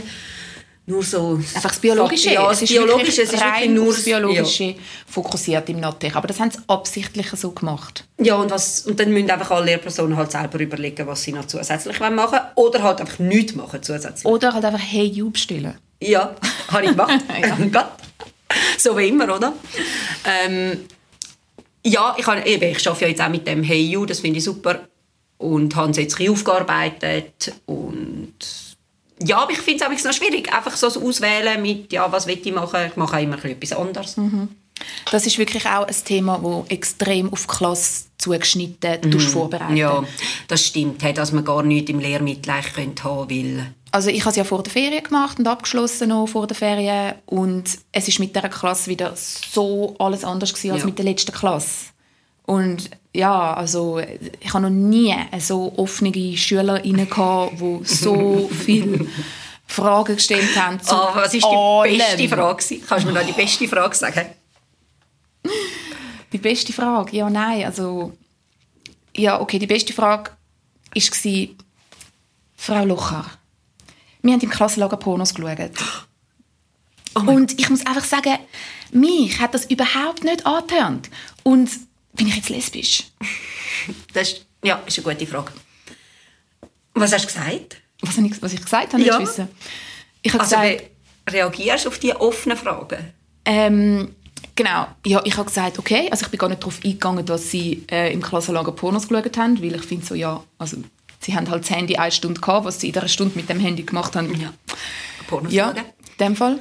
Nur 0.90 1.05
so... 1.05 1.38
Einfach 1.55 1.70
das 1.70 1.79
Biologische. 1.79 2.33
Ja, 2.33 2.50
es 2.50 2.59
das 2.59 2.62
ist 2.62 2.68
Biologische, 2.70 3.22
es 3.22 3.33
ist 3.33 3.33
wirklich 3.33 3.42
rein 3.42 3.74
nur 3.74 3.88
aufs 3.90 4.05
Biologische 4.05 4.74
fokussiert 5.07 5.68
im 5.68 5.79
Natech. 5.79 6.16
Aber 6.16 6.26
das 6.26 6.40
haben 6.40 6.50
sie 6.50 6.59
absichtlich 6.66 7.29
so 7.31 7.53
gemacht. 7.53 8.05
Ja, 8.18 8.35
und, 8.35 8.50
was, 8.50 8.81
und 8.87 8.98
dann 8.98 9.12
müssen 9.12 9.31
einfach 9.31 9.53
alle 9.53 9.66
Lehrpersonen 9.66 10.16
halt 10.16 10.33
selber 10.33 10.59
überlegen, 10.59 11.07
was 11.07 11.22
sie 11.22 11.33
noch 11.33 11.46
zusätzlich 11.46 12.00
machen 12.00 12.16
wollen. 12.16 12.42
Oder 12.57 12.83
halt 12.83 13.00
einfach 13.00 13.20
nichts 13.20 13.55
machen 13.55 13.81
zusätzlich. 13.81 14.24
Oder 14.24 14.53
halt 14.53 14.64
einfach 14.64 14.81
«Hey 14.81 15.07
You» 15.07 15.31
bestellen. 15.31 15.79
Ja, 16.03 16.35
habe 16.68 16.85
ich 16.85 16.90
gemacht. 16.90 17.22
Ja. 17.72 17.90
So 18.79 18.98
wie 18.98 19.07
immer, 19.07 19.37
oder? 19.37 19.53
Ähm, 20.24 20.81
ja, 21.85 22.16
ich, 22.18 22.26
habe, 22.26 22.44
eben, 22.44 22.64
ich 22.76 22.85
arbeite 22.88 23.05
ja 23.05 23.11
jetzt 23.11 23.20
auch 23.20 23.29
mit 23.29 23.46
dem 23.46 23.62
«Hey 23.62 23.81
You», 23.81 24.07
das 24.07 24.18
finde 24.18 24.38
ich 24.38 24.44
super. 24.44 24.88
Und 25.38 25.76
habe 25.76 25.92
es 25.92 25.98
jetzt 25.98 26.14
ein 26.14 26.18
bisschen 26.18 26.33
aufgearbeitet. 26.33 27.55
Und 27.66 28.19
ja, 29.22 29.38
aber 29.38 29.52
ich 29.52 29.59
finde 29.59 29.85
es 29.94 30.04
noch 30.04 30.12
schwierig, 30.12 30.52
einfach 30.52 30.76
so 30.76 30.87
auswählen 30.87 31.61
mit 31.61 31.92
«Ja, 31.92 32.11
was 32.11 32.26
will 32.26 32.40
ich 32.42 32.52
machen?» 32.52 32.80
Ich 32.88 32.96
mache 32.96 33.20
immer 33.20 33.44
etwas 33.44 33.72
anderes. 33.72 34.16
Das 35.11 35.26
ist 35.26 35.37
wirklich 35.37 35.66
auch 35.66 35.87
ein 35.87 35.94
Thema, 36.04 36.38
das 36.42 36.70
extrem 36.70 37.33
auf 37.33 37.46
die 37.46 37.54
Klasse 37.54 38.04
zugeschnitten 38.16 38.98
mhm. 39.04 39.20
vorbereitet 39.20 39.76
Ja, 39.76 40.04
das 40.48 40.66
stimmt, 40.66 41.02
dass 41.16 41.33
man 41.33 41.44
gar 41.44 41.62
nichts 41.62 41.90
im 41.90 42.00
Lehrmittel 42.00 42.54
könnte 42.74 43.04
haben 43.04 43.30
weil 43.30 43.74
also 43.92 44.09
ich 44.09 44.20
habe 44.20 44.30
es 44.30 44.37
ja 44.37 44.44
vor 44.44 44.62
der 44.62 44.72
Ferien 44.72 45.02
gemacht 45.02 45.38
und 45.38 45.48
abgeschlossen 45.48 46.11
noch 46.11 46.28
vor 46.28 46.46
der 46.46 46.56
Ferien 46.56 47.14
und 47.26 47.64
es 47.90 48.06
ist 48.06 48.20
mit 48.20 48.37
der 48.37 48.48
Klasse 48.48 48.88
wieder 48.88 49.14
so 49.16 49.96
alles 49.98 50.24
anders 50.24 50.54
gewesen 50.54 50.72
als 50.72 50.80
Ja. 50.83 50.87
mit 50.87 50.98
der 50.98 51.04
letzten 51.04 51.33
Klasse. 51.33 51.87
Und 52.46 52.90
ja, 53.14 53.55
also 53.55 53.98
ich 53.98 54.53
habe 54.53 54.62
noch 54.62 54.70
nie 54.70 55.14
so 55.38 55.72
offene 55.76 56.37
SchülerInnen 56.37 57.09
gehabt, 57.09 57.61
die 57.61 57.81
so 57.85 58.48
viele 58.64 59.07
Fragen 59.66 60.16
gestellt 60.16 60.57
haben 60.57 60.81
zu 60.81 60.94
Ah, 60.94 61.12
was 61.14 61.35
ist 61.35 61.44
die 61.44 61.57
allem. 61.57 61.98
beste 61.98 62.29
Frage? 62.29 62.81
Kannst 62.88 63.05
du 63.05 63.12
mir 63.12 63.18
noch 63.18 63.26
die 63.26 63.33
beste 63.33 63.68
Frage 63.68 63.96
sagen? 63.96 64.26
Die 66.33 66.38
beste 66.38 66.72
Frage? 66.72 67.16
Ja, 67.16 67.29
nein, 67.31 67.64
also 67.64 68.12
ja, 69.16 69.40
okay, 69.40 69.59
die 69.59 69.66
beste 69.66 69.92
Frage 69.92 70.31
war 70.94 71.48
Frau 72.57 72.85
Locher. 72.85 73.24
Wir 74.22 74.35
haben 74.35 74.40
im 74.40 74.50
Klassenlager 74.50 74.96
Pornos 74.96 75.35
geschaut. 75.35 75.59
Oh 77.16 77.22
Und 77.22 77.59
ich 77.59 77.68
muss 77.68 77.85
einfach 77.85 78.05
sagen, 78.05 78.38
mich 78.92 79.40
hat 79.40 79.53
das 79.53 79.64
überhaupt 79.64 80.22
nicht 80.22 80.46
angetönt. 80.46 81.11
Und 81.42 81.68
bin 82.14 82.29
ich 82.29 82.37
jetzt 82.37 82.49
lesbisch? 82.49 83.05
Das 84.12 84.29
ist, 84.33 84.46
ja, 84.62 84.83
ist 84.87 84.99
eine 85.05 85.14
gute 85.16 85.27
Frage. 85.27 85.53
Was 86.94 87.12
hast 87.12 87.23
du 87.25 87.27
gesagt? 87.29 87.81
Was, 88.03 88.16
habe 88.16 88.27
ich, 88.27 88.42
was 88.42 88.53
ich 88.53 88.62
gesagt 88.62 88.92
habe, 88.92 89.03
Ja. 89.03 89.18
nicht 89.18 89.29
wissen. 89.29 89.49
Ich 90.23 90.33
habe 90.35 90.42
Also, 90.42 90.57
gesagt, 90.57 90.83
wie 91.29 91.31
reagierst 91.37 91.85
du 91.85 91.88
auf 91.88 91.99
die 91.99 92.12
offenen 92.14 92.57
Fragen? 92.59 93.12
ähm, 93.46 94.14
genau, 94.55 94.87
ja, 95.07 95.23
ich 95.25 95.35
habe 95.37 95.46
gesagt, 95.46 95.79
okay, 95.79 96.09
also 96.11 96.25
ich 96.27 96.31
bin 96.31 96.38
gar 96.38 96.49
nicht 96.51 96.61
darauf 96.61 96.79
eingegangen, 96.85 97.25
dass 97.25 97.51
sie 97.51 97.85
äh, 97.90 98.12
im 98.12 98.20
Klassenlager 98.20 98.73
Pornos 98.73 99.09
geschaut 99.09 99.37
haben, 99.38 99.62
weil 99.62 99.75
ich 99.77 99.83
finde 99.83 100.05
so, 100.05 100.14
ja, 100.14 100.42
also 100.59 100.77
sie 101.20 101.35
haben 101.35 101.49
halt 101.49 101.62
das 101.64 101.70
Handy 101.70 101.96
eine 101.96 102.12
Stunde 102.12 102.40
gehabt, 102.40 102.66
was 102.66 102.81
sie 102.81 102.88
in 102.88 102.92
dieser 102.92 103.09
Stunde 103.09 103.37
mit 103.37 103.49
dem 103.49 103.61
Handy 103.61 103.83
gemacht 103.85 104.14
haben. 104.14 104.38
Ja. 104.38 104.53
Pornos 105.27 105.53
Ja, 105.53 105.68
schauen? 105.75 105.85
in 106.18 106.27
dem 106.27 106.37
Fall. 106.37 106.59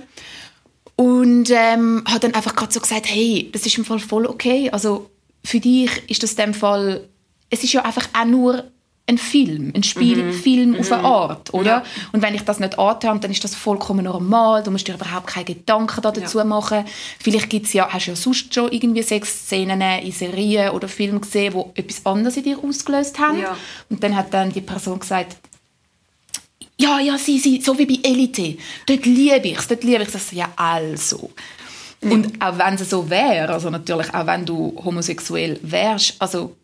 Und 0.96 1.50
ähm, 1.50 2.04
hat 2.06 2.24
dann 2.24 2.34
einfach 2.34 2.56
gerade 2.56 2.72
so 2.72 2.80
gesagt, 2.80 3.08
hey, 3.10 3.50
das 3.52 3.66
ist 3.66 3.78
im 3.78 3.84
Fall 3.86 4.00
voll 4.00 4.26
okay. 4.26 4.70
Also 4.70 5.10
für 5.44 5.60
dich 5.60 5.90
ist 6.10 6.24
das 6.24 6.32
in 6.32 6.38
dem 6.38 6.54
Fall, 6.54 7.08
es 7.50 7.64
ist 7.64 7.74
ja 7.74 7.84
einfach 7.84 8.08
auch 8.14 8.26
nur 8.26 8.66
ein 9.08 9.18
Film, 9.18 9.74
ein 9.76 9.82
Spielfilm 9.82 10.76
auf 10.76 10.92
eine 10.92 11.04
Art, 11.04 11.52
oder? 11.56 11.84
Und 12.12 12.22
wenn 12.22 12.36
ich 12.36 12.44
das 12.44 12.60
nicht 12.60 12.78
antönt, 12.78 13.24
dann 13.24 13.32
ist 13.32 13.44
das 13.44 13.56
vollkommen 13.56 14.06
normal. 14.06 14.62
Du 14.62 14.70
musst 14.70 14.88
dir 14.88 14.94
überhaupt 14.94 15.26
keine 15.26 15.46
Gedanken 15.46 16.02
da 16.02 16.12
dazu 16.12 16.38
Ja. 16.38 16.44
machen. 16.44 16.86
Vielleicht 17.20 17.50
gibt's 17.50 17.74
ja, 17.74 17.90
hast 17.92 18.06
du 18.06 18.12
ja 18.12 18.16
sonst 18.16 18.54
schon 18.54 18.72
irgendwie 18.72 19.02
Sexszenen 19.02 19.82
in 20.04 20.12
Serien 20.12 20.70
oder 20.72 20.88
Filmen 20.88 21.22
gesehen, 21.22 21.56
wo 21.56 21.72
etwas 21.74 22.06
anderes 22.06 22.38
in 22.38 22.44
dir 22.44 22.60
ausgelöst 22.64 23.18
haben. 23.18 23.40
Ja. 23.40 23.58
Und 23.90 24.04
dann 24.04 24.16
hat 24.16 24.32
dann 24.32 24.52
die 24.54 24.62
Person 24.62 25.00
gesagt, 25.00 25.38
ja, 26.78 27.00
ja, 27.00 27.18
sie, 27.18 27.40
sie, 27.40 27.62
so 27.62 27.78
wie 27.80 27.88
bei 27.88 28.08
Elite. 28.08 28.58
Dort 28.86 29.06
liebe 29.08 29.48
ich 29.50 29.58
es, 29.58 29.68
dort 29.68 29.84
liebe 29.84 30.04
ich 30.04 30.14
es. 30.14 30.32
Ja, 30.32 30.50
also. 30.56 31.32
Und 32.02 32.42
auch 32.42 32.58
wenn 32.58 32.76
es 32.76 32.90
so 32.90 33.10
wäre, 33.10 33.50
also 33.54 33.70
natürlich 33.70 34.14
auch 34.14 34.26
wenn 34.26 34.46
du 34.46 34.74
homosexuell 34.84 35.60
wärst, 35.62 36.16
also 36.22 36.56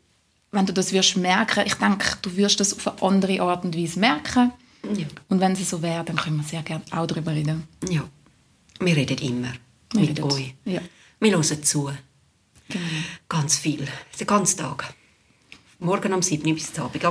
wenn 0.51 0.65
du 0.65 0.73
das 0.73 0.93
wirst 0.93 1.17
merken, 1.17 1.63
ich 1.65 1.73
denke, 1.75 2.05
du 2.21 2.35
wirst 2.37 2.59
das 2.59 2.73
auf 2.73 3.01
eine 3.03 3.11
andere 3.11 3.41
Art 3.41 3.65
und 3.65 3.75
Weise 3.77 3.99
merken. 3.99 4.51
Ja. 4.95 5.05
Und 5.29 5.41
wenn 5.41 5.51
es 5.53 5.69
so 5.69 5.81
wäre, 5.81 6.03
dann 6.05 6.15
können 6.15 6.37
wir 6.37 6.43
sehr 6.43 6.61
gerne 6.63 6.83
auch 6.91 7.07
darüber 7.07 7.31
reden. 7.31 7.67
ja. 7.89 8.03
Wir 8.79 8.95
reden 8.97 9.17
immer 9.19 9.53
Wir 9.93 10.01
mit 10.01 10.09
reden. 10.09 10.23
euch. 10.23 10.53
Ja. 10.65 10.81
Wir 11.21 11.31
hören 11.31 11.63
zu. 11.63 11.89
Genau. 12.67 12.85
Ganz 13.29 13.57
viel. 13.57 13.87
Den 14.19 14.27
ganzen 14.27 14.57
Tag. 14.57 14.93
Morgen 15.79 16.13
um 16.13 16.21
7 16.21 16.45
Uhr 16.45 16.55
bis 16.55 16.73
zum 16.73 16.85
Abend 16.85 17.01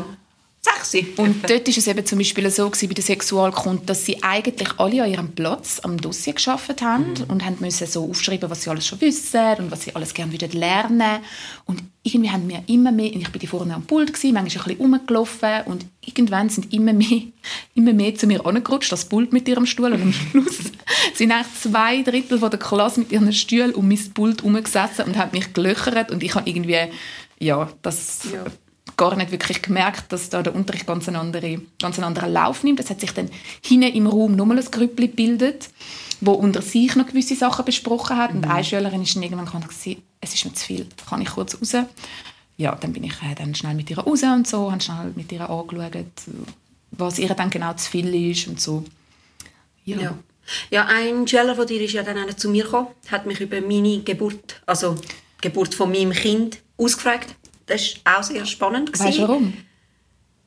6 0.85 1.19
Uhr. 1.19 1.25
Und 1.25 1.45
etwa. 1.45 1.49
dort 1.49 1.69
war 1.69 1.77
es 1.77 1.87
eben 1.87 2.07
zum 2.07 2.19
Beispiel 2.19 2.51
so 2.51 2.69
gewesen, 2.69 2.89
bei 2.89 2.95
der 2.95 3.05
Sexualkunde, 3.05 3.83
dass 3.87 4.05
sie 4.05 4.23
eigentlich 4.23 4.69
alle 4.79 5.03
an 5.03 5.11
ihrem 5.11 5.33
Platz 5.33 5.81
am 5.83 5.97
Dossier 5.97 6.35
geschafft 6.35 6.83
haben 6.83 7.15
und 7.29 7.45
haben 7.45 7.57
müssen 7.61 7.87
so 7.87 8.09
aufschreiben, 8.09 8.51
was 8.51 8.63
sie 8.63 8.71
alles 8.71 8.87
schon 8.87 9.01
wissen 9.01 9.55
und 9.59 9.71
was 9.71 9.83
sie 9.83 9.95
alles 9.95 10.15
gerne 10.15 10.33
würden 10.33 10.53
lernen. 10.53 11.21
Und 11.67 11.83
irgendwie 12.03 12.31
haben 12.31 12.49
wir 12.49 12.63
immer 12.67 12.93
mehr, 12.93 13.07
ich 13.07 13.31
bin 13.31 13.41
die 13.41 13.47
vorne 13.47 13.75
am 13.75 13.85
Pult 13.85 14.13
gewesen, 14.13 14.35
manchmal 14.35 14.65
ein 14.65 14.77
bisschen 14.77 14.93
rumgelaufen 14.93 15.63
und 15.67 15.87
irgendwann 16.05 16.51
sind 16.51 16.73
immer 16.73 16.93
mehr, 16.93 17.23
immer 17.75 17.93
mehr 17.95 18.15
zu 18.15 18.27
mir 18.27 18.45
angerutscht, 18.45 18.93
das 18.93 19.07
Pult 19.07 19.33
mit 19.33 19.49
ihrem 19.49 19.65
Stuhl 19.67 19.93
und 19.93 20.03
am 20.03 20.13
Schluss 20.13 20.59
sind 21.15 21.33
eigentlich 21.33 21.61
zwei 21.61 22.03
Drittel 22.03 22.39
von 22.39 22.51
der 22.51 22.61
Klasse 22.61 23.01
mit 23.01 23.11
ihren 23.11 23.33
Stühlen 23.33 23.75
um 23.75 23.89
mein 23.89 24.13
Pult 24.13 24.43
herumgesessen 24.43 25.07
und 25.07 25.17
haben 25.17 25.31
mich 25.33 25.53
gelöchert 25.55 26.11
und 26.11 26.23
ich 26.23 26.35
habe 26.35 26.49
irgendwie, 26.49 26.79
ja, 27.39 27.71
das 27.83 28.29
Ja. 28.33 28.45
Gar 28.97 29.17
nicht 29.17 29.31
wirklich 29.31 29.63
gemerkt, 29.63 30.13
dass 30.13 30.31
da 30.31 30.43
der 30.43 30.55
Unterricht 30.55 30.87
ganz 30.87 31.09
einen 31.09 31.17
anderen, 31.17 31.67
ganz 31.81 31.99
einen 31.99 32.05
anderen 32.05 32.33
Lauf 32.33 32.63
nimmt. 32.63 32.81
Es 32.81 32.91
hat 32.91 33.01
sich 33.01 33.13
dann 33.13 33.31
hinten 33.63 33.95
im 33.95 34.07
Raum 34.07 34.37
nochmal 34.37 34.59
ein 34.59 34.71
Grüppli 34.71 35.09
gebildet, 35.09 35.71
wo 36.21 36.33
unter 36.33 36.63
sich 36.63 36.95
noch 36.97 37.07
gewisse 37.07 37.37
Sachen 37.37 37.65
besprochen 37.65 38.17
hat. 38.17 38.33
Und 38.33 38.45
eine 38.45 38.65
Schülerin 38.65 39.03
ist 39.03 39.15
dann 39.15 39.23
irgendwann 39.23 39.47
gekommen 39.47 39.65
und 39.65 39.99
es 40.21 40.35
ist 40.35 40.45
mir 40.45 40.55
zu 40.55 40.65
viel, 40.65 40.87
kann 41.09 41.21
ich 41.21 41.31
kurz 41.31 41.55
raus? 41.61 41.75
Ja, 42.57 42.75
dann 42.77 42.93
bin 42.93 43.05
ich 43.05 43.15
äh, 43.15 43.35
dann 43.35 43.55
schnell 43.55 43.75
mit 43.75 43.91
ihr 43.91 43.99
raus 43.99 44.23
und 44.23 44.47
so, 44.47 44.71
habe 44.71 44.81
schnell 44.81 45.13
mit 45.17 45.33
ihr 45.33 45.49
angeschaut, 45.49 45.97
was 46.93 47.19
ihr 47.19 47.35
dann 47.35 47.51
genau 47.51 47.75
zu 47.75 47.91
viel 47.91 48.31
ist 48.31 48.47
und 48.47 48.61
so. 48.61 48.85
Ja. 49.85 49.99
Ja. 49.99 50.19
ja, 50.71 50.87
ein 50.87 51.27
Schüler 51.27 51.57
von 51.57 51.67
dir 51.67 51.83
ist 51.83 51.93
ja 51.93 52.03
dann 52.03 52.19
auch 52.19 52.35
zu 52.35 52.49
mir 52.49 52.65
gekommen, 52.65 52.89
hat 53.11 53.27
mich 53.27 53.41
über 53.41 53.61
meine 53.61 54.01
Geburt, 54.01 54.63
also 54.67 54.95
die 54.95 55.49
Geburt 55.49 55.75
von 55.75 55.91
meinem 55.91 56.13
Kind, 56.13 56.59
ausgefragt. 56.77 57.35
Das 57.67 57.97
war 58.05 58.19
auch 58.19 58.23
sehr 58.23 58.45
spannend. 58.47 58.99
Weißt 58.99 59.19
du 59.19 59.23
warum? 59.23 59.55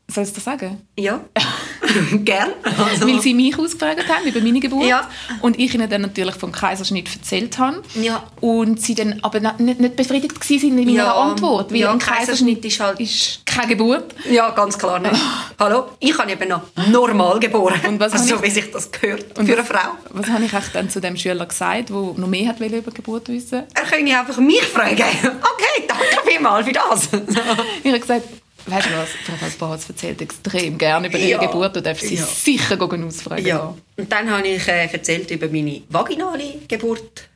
Soll 0.09 0.23
ich 0.23 0.33
das 0.33 0.43
sagen? 0.43 0.87
Ja, 0.97 1.25
gern. 2.25 2.49
Also, 2.63 3.07
Weil 3.07 3.19
sie 3.21 3.33
mich 3.33 3.57
ausgefragt 3.57 4.05
haben 4.07 4.25
über 4.27 4.39
meine 4.41 4.59
Geburt 4.59 4.85
Ja. 4.87 5.09
und 5.41 5.59
ich 5.59 5.73
ihnen 5.73 5.89
dann 5.89 6.01
natürlich 6.01 6.35
vom 6.35 6.51
Kaiserschnitt 6.51 7.09
erzählt 7.15 7.57
habe. 7.57 7.81
Ja. 7.95 8.23
Und 8.41 8.81
sie 8.81 8.95
dann 8.95 9.19
aber 9.21 9.39
nicht, 9.39 9.79
nicht 9.79 9.95
befriedigt 9.95 10.43
sind 10.43 10.63
in 10.63 10.75
meiner 10.75 10.91
Ja, 10.91 11.13
Antwort. 11.15 11.71
Weil 11.71 11.79
ja, 11.79 11.91
ein 11.91 11.99
Kaiserschnitt 11.99 12.63
ist 12.65 12.79
halt- 12.79 12.99
ist 12.99 13.41
keine 13.45 13.67
Geburt. 13.69 14.13
ja, 14.29 14.49
ganz 14.51 14.77
klar 14.77 14.99
nicht. 14.99 15.15
Hallo, 15.59 15.85
ich 15.99 16.17
habe 16.17 16.31
eben 16.31 16.47
noch 16.49 16.61
normal 16.89 17.39
geboren. 17.39 17.79
Und 17.87 17.99
was 17.99 18.13
also, 18.13 18.35
habe 18.35 18.45
wie 18.45 18.51
sich 18.51 18.69
das 18.71 18.91
gehört 18.91 19.37
Und 19.37 19.45
für 19.47 19.53
eine 19.53 19.61
was- 19.61 19.67
Frau. 19.67 19.91
Was 20.11 20.27
habe 20.27 20.43
ich 20.45 20.53
eigentlich 20.53 20.71
dann 20.73 20.89
zu 20.89 21.01
dem 21.01 21.17
Schüler 21.17 21.45
gesagt, 21.45 21.89
der 21.89 21.95
noch 21.95 22.27
mehr 22.27 22.49
hat 22.49 22.59
über 22.59 22.91
Geburt 22.91 23.29
wissen 23.29 23.63
Er 23.73 23.83
könnte 23.83 24.17
einfach 24.17 24.37
mich 24.37 24.61
fragen. 24.63 24.93
Okay, 24.93 25.85
danke 25.87 26.03
vielmals 26.25 26.65
für 26.67 26.73
das. 26.73 27.09
Ich 27.83 27.89
habe 27.91 27.99
gesagt, 27.99 28.23
weißt 28.67 28.87
du 28.87 28.91
was, 28.97 29.09
Frau 29.25 29.65
Valpaz 29.67 29.89
erzählt 29.89 30.21
extrem 30.21 30.77
gerne 30.77 31.07
über 31.07 31.17
ihre 31.17 31.41
Ja. 31.41 31.47
Geburt 31.47 31.77
und 31.77 31.85
darf 31.85 31.99
sie 31.99 32.15
Ja. 32.15 32.25
sicher 32.25 32.79
ausfragen. 32.81 33.45
Ja. 33.45 33.73
Und 33.97 34.11
dann 34.11 34.29
habe 34.29 34.47
ich 34.47 34.67
äh, 34.67 34.85
erzählt 34.91 35.29
über 35.31 35.47
meine 35.47 35.81
vaginale 35.89 36.55
Geburt 36.67 37.27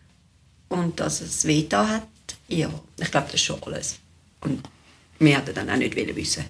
und 0.70 1.00
dass 1.00 1.22
es 1.22 1.46
weh 1.46 1.66
hat. 1.72 2.04
Ja, 2.48 2.70
ich 3.00 3.12
glaube, 3.12 3.28
das 3.28 3.36
ist 3.36 3.44
schon 3.44 3.62
alles. 3.64 3.96
Und 4.42 4.62
wir 5.20 5.38
hätten 5.38 5.54
dann 5.56 5.70
auch 5.70 5.78
nicht 5.78 5.96
wissen. 5.96 6.46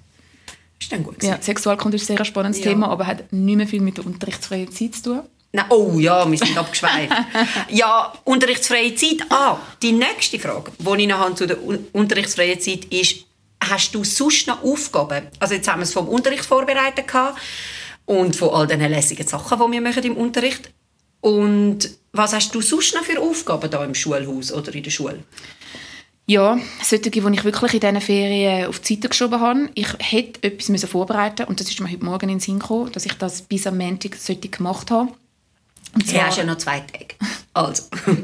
Ist 0.80 0.91
dann 0.91 1.04
gut 1.04 1.22
Ja. 1.22 1.39
Sexualkunde 1.41 1.98
ist 1.98 2.10
ein 2.10 2.17
sehr 2.17 2.26
spannendes 2.26 2.63
Ja. 2.63 2.72
Thema, 2.72 2.89
aber 2.89 3.06
hat 3.06 3.32
nicht 3.32 3.56
mehr 3.56 3.67
viel 3.67 3.82
mit 3.82 3.98
der 3.98 4.06
unterrichtsfreien 4.06 4.72
Zeit 4.72 4.96
zu 4.96 5.04
tun. 5.04 5.22
Nein, 5.54 5.65
oh 5.70 6.00
ja, 6.00 6.30
wir 6.32 6.38
sind 6.38 6.58
abgeschweift. 6.58 7.12
ja, 7.70 8.13
unterrichtsfreie 8.24 8.96
Zeit. 8.96 9.17
Ah, 9.30 9.58
die 9.82 9.91
nächste 9.91 10.39
Frage, 10.39 10.72
die 10.80 11.02
ich 11.02 11.08
noch 11.08 11.20
habe 11.20 11.36
zu 11.36 11.46
der 11.46 11.62
Un 11.62 11.86
unterrichtsfreien 11.91 12.60
Zeit 12.60 12.86
ist, 12.86 13.26
hast 13.69 13.93
du 13.93 14.04
sonst 14.04 14.47
noch 14.47 14.63
Aufgaben? 14.63 15.28
Also 15.39 15.54
jetzt 15.54 15.67
haben 15.67 15.80
wir 15.80 15.84
es 15.84 15.93
vom 15.93 16.08
Unterricht 16.08 16.45
vorbereitet 16.45 17.08
gehabt 17.08 17.39
und 18.06 18.36
von 18.36 18.50
all 18.50 18.67
diesen 18.67 18.89
lässigen 18.89 19.28
Sachen, 19.28 19.60
die 19.60 19.71
wir 19.71 19.82
machen 19.82 20.04
im 20.04 20.17
Unterricht. 20.17 20.71
Und 21.21 21.89
was 22.12 22.34
hast 22.34 22.54
du 22.54 22.62
sonst 22.62 22.95
noch 22.95 23.04
für 23.04 23.19
Aufgaben 23.21 23.69
da 23.69 23.84
im 23.86 23.93
Schulhaus 23.93 24.52
oder 24.52 24.74
in 24.74 24.84
der 24.84 24.91
Schule? 24.91 25.24
Ja, 26.26 26.58
solche, 26.84 27.10
die 27.10 27.19
ich 27.19 27.43
wirklich 27.43 27.74
in 27.74 27.80
diesen 27.80 28.02
Ferien 28.02 28.67
auf 28.67 28.80
die 28.80 28.95
Seite 28.95 29.10
geschoben 29.10 29.39
habe. 29.39 29.69
Ich 29.76 29.88
hätte 30.00 30.43
etwas 30.43 30.69
müssen 30.69 30.88
vorbereiten 30.88 31.45
und 31.45 31.60
das 31.60 31.69
ist 31.69 31.80
mir 31.80 31.91
heute 31.91 32.06
Morgen 32.06 32.30
in 32.30 32.36
den 32.36 32.39
Sinn 32.39 32.60
gekommen, 32.60 32.91
dass 32.91 33.06
ich 33.06 33.13
das 33.13 33.41
bis 33.41 33.67
am 33.67 33.78
Montag 33.78 34.17
gemacht 34.52 34.91
habe. 34.91 35.12
Und 35.94 36.12
Du 36.12 36.22
hast 36.22 36.38
ja 36.38 36.44
noch 36.44 36.58
zwei 36.58 36.80
Tage. 36.80 37.15
Also. 37.54 37.84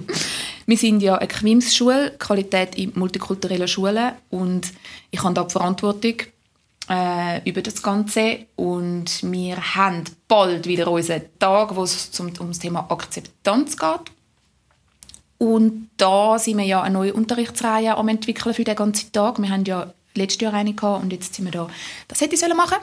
Wir 0.66 0.78
sind 0.78 1.02
ja 1.02 1.16
eine 1.16 1.30
Quimsschule, 1.30 2.16
Qualität 2.20 2.76
in 2.76 2.92
multikulturellen 2.96 3.70
Schulen 3.70 4.12
und 4.30 4.74
ich 5.12 5.24
habe 5.24 5.34
da 5.34 5.46
die 5.46 5.52
Verantwortung 5.52 6.16
äh, 6.90 7.50
über 7.50 7.62
das 7.62 7.82
Ganze 7.82 8.48
und 8.58 9.32
wir 9.32 9.76
haben 9.76 10.04
bald 10.28 10.68
wieder 10.68 10.90
unseren 10.90 11.22
Tag, 11.40 11.74
wo 11.74 11.84
es 11.84 12.12
zum, 12.12 12.34
um 12.40 12.50
das 12.50 12.60
Thema 12.60 12.86
Akzeptanz 12.90 13.78
geht. 13.78 14.12
Und 15.38 15.90
da 15.96 16.38
sind 16.38 16.58
wir 16.58 16.66
ja 16.66 16.82
eine 16.82 16.96
neue 16.96 17.14
Unterrichtsreihe 17.14 17.96
am 17.96 18.10
entwickeln 18.10 18.54
für 18.54 18.66
den 18.66 18.76
ganzen 18.76 19.12
Tag. 19.14 19.40
Wir 19.42 19.50
haben 19.50 19.64
ja 19.64 19.94
letztes 20.16 20.42
Jahr 20.42 20.54
eine 20.54 20.74
gehabt 20.74 21.04
und 21.04 21.14
jetzt 21.14 21.36
sind 21.36 21.46
wir 21.46 21.52
da. 21.52 21.70
Das 22.08 22.20
hätte 22.20 22.34
ich 22.34 22.42
sollen 22.42 22.58
machen. 22.58 22.78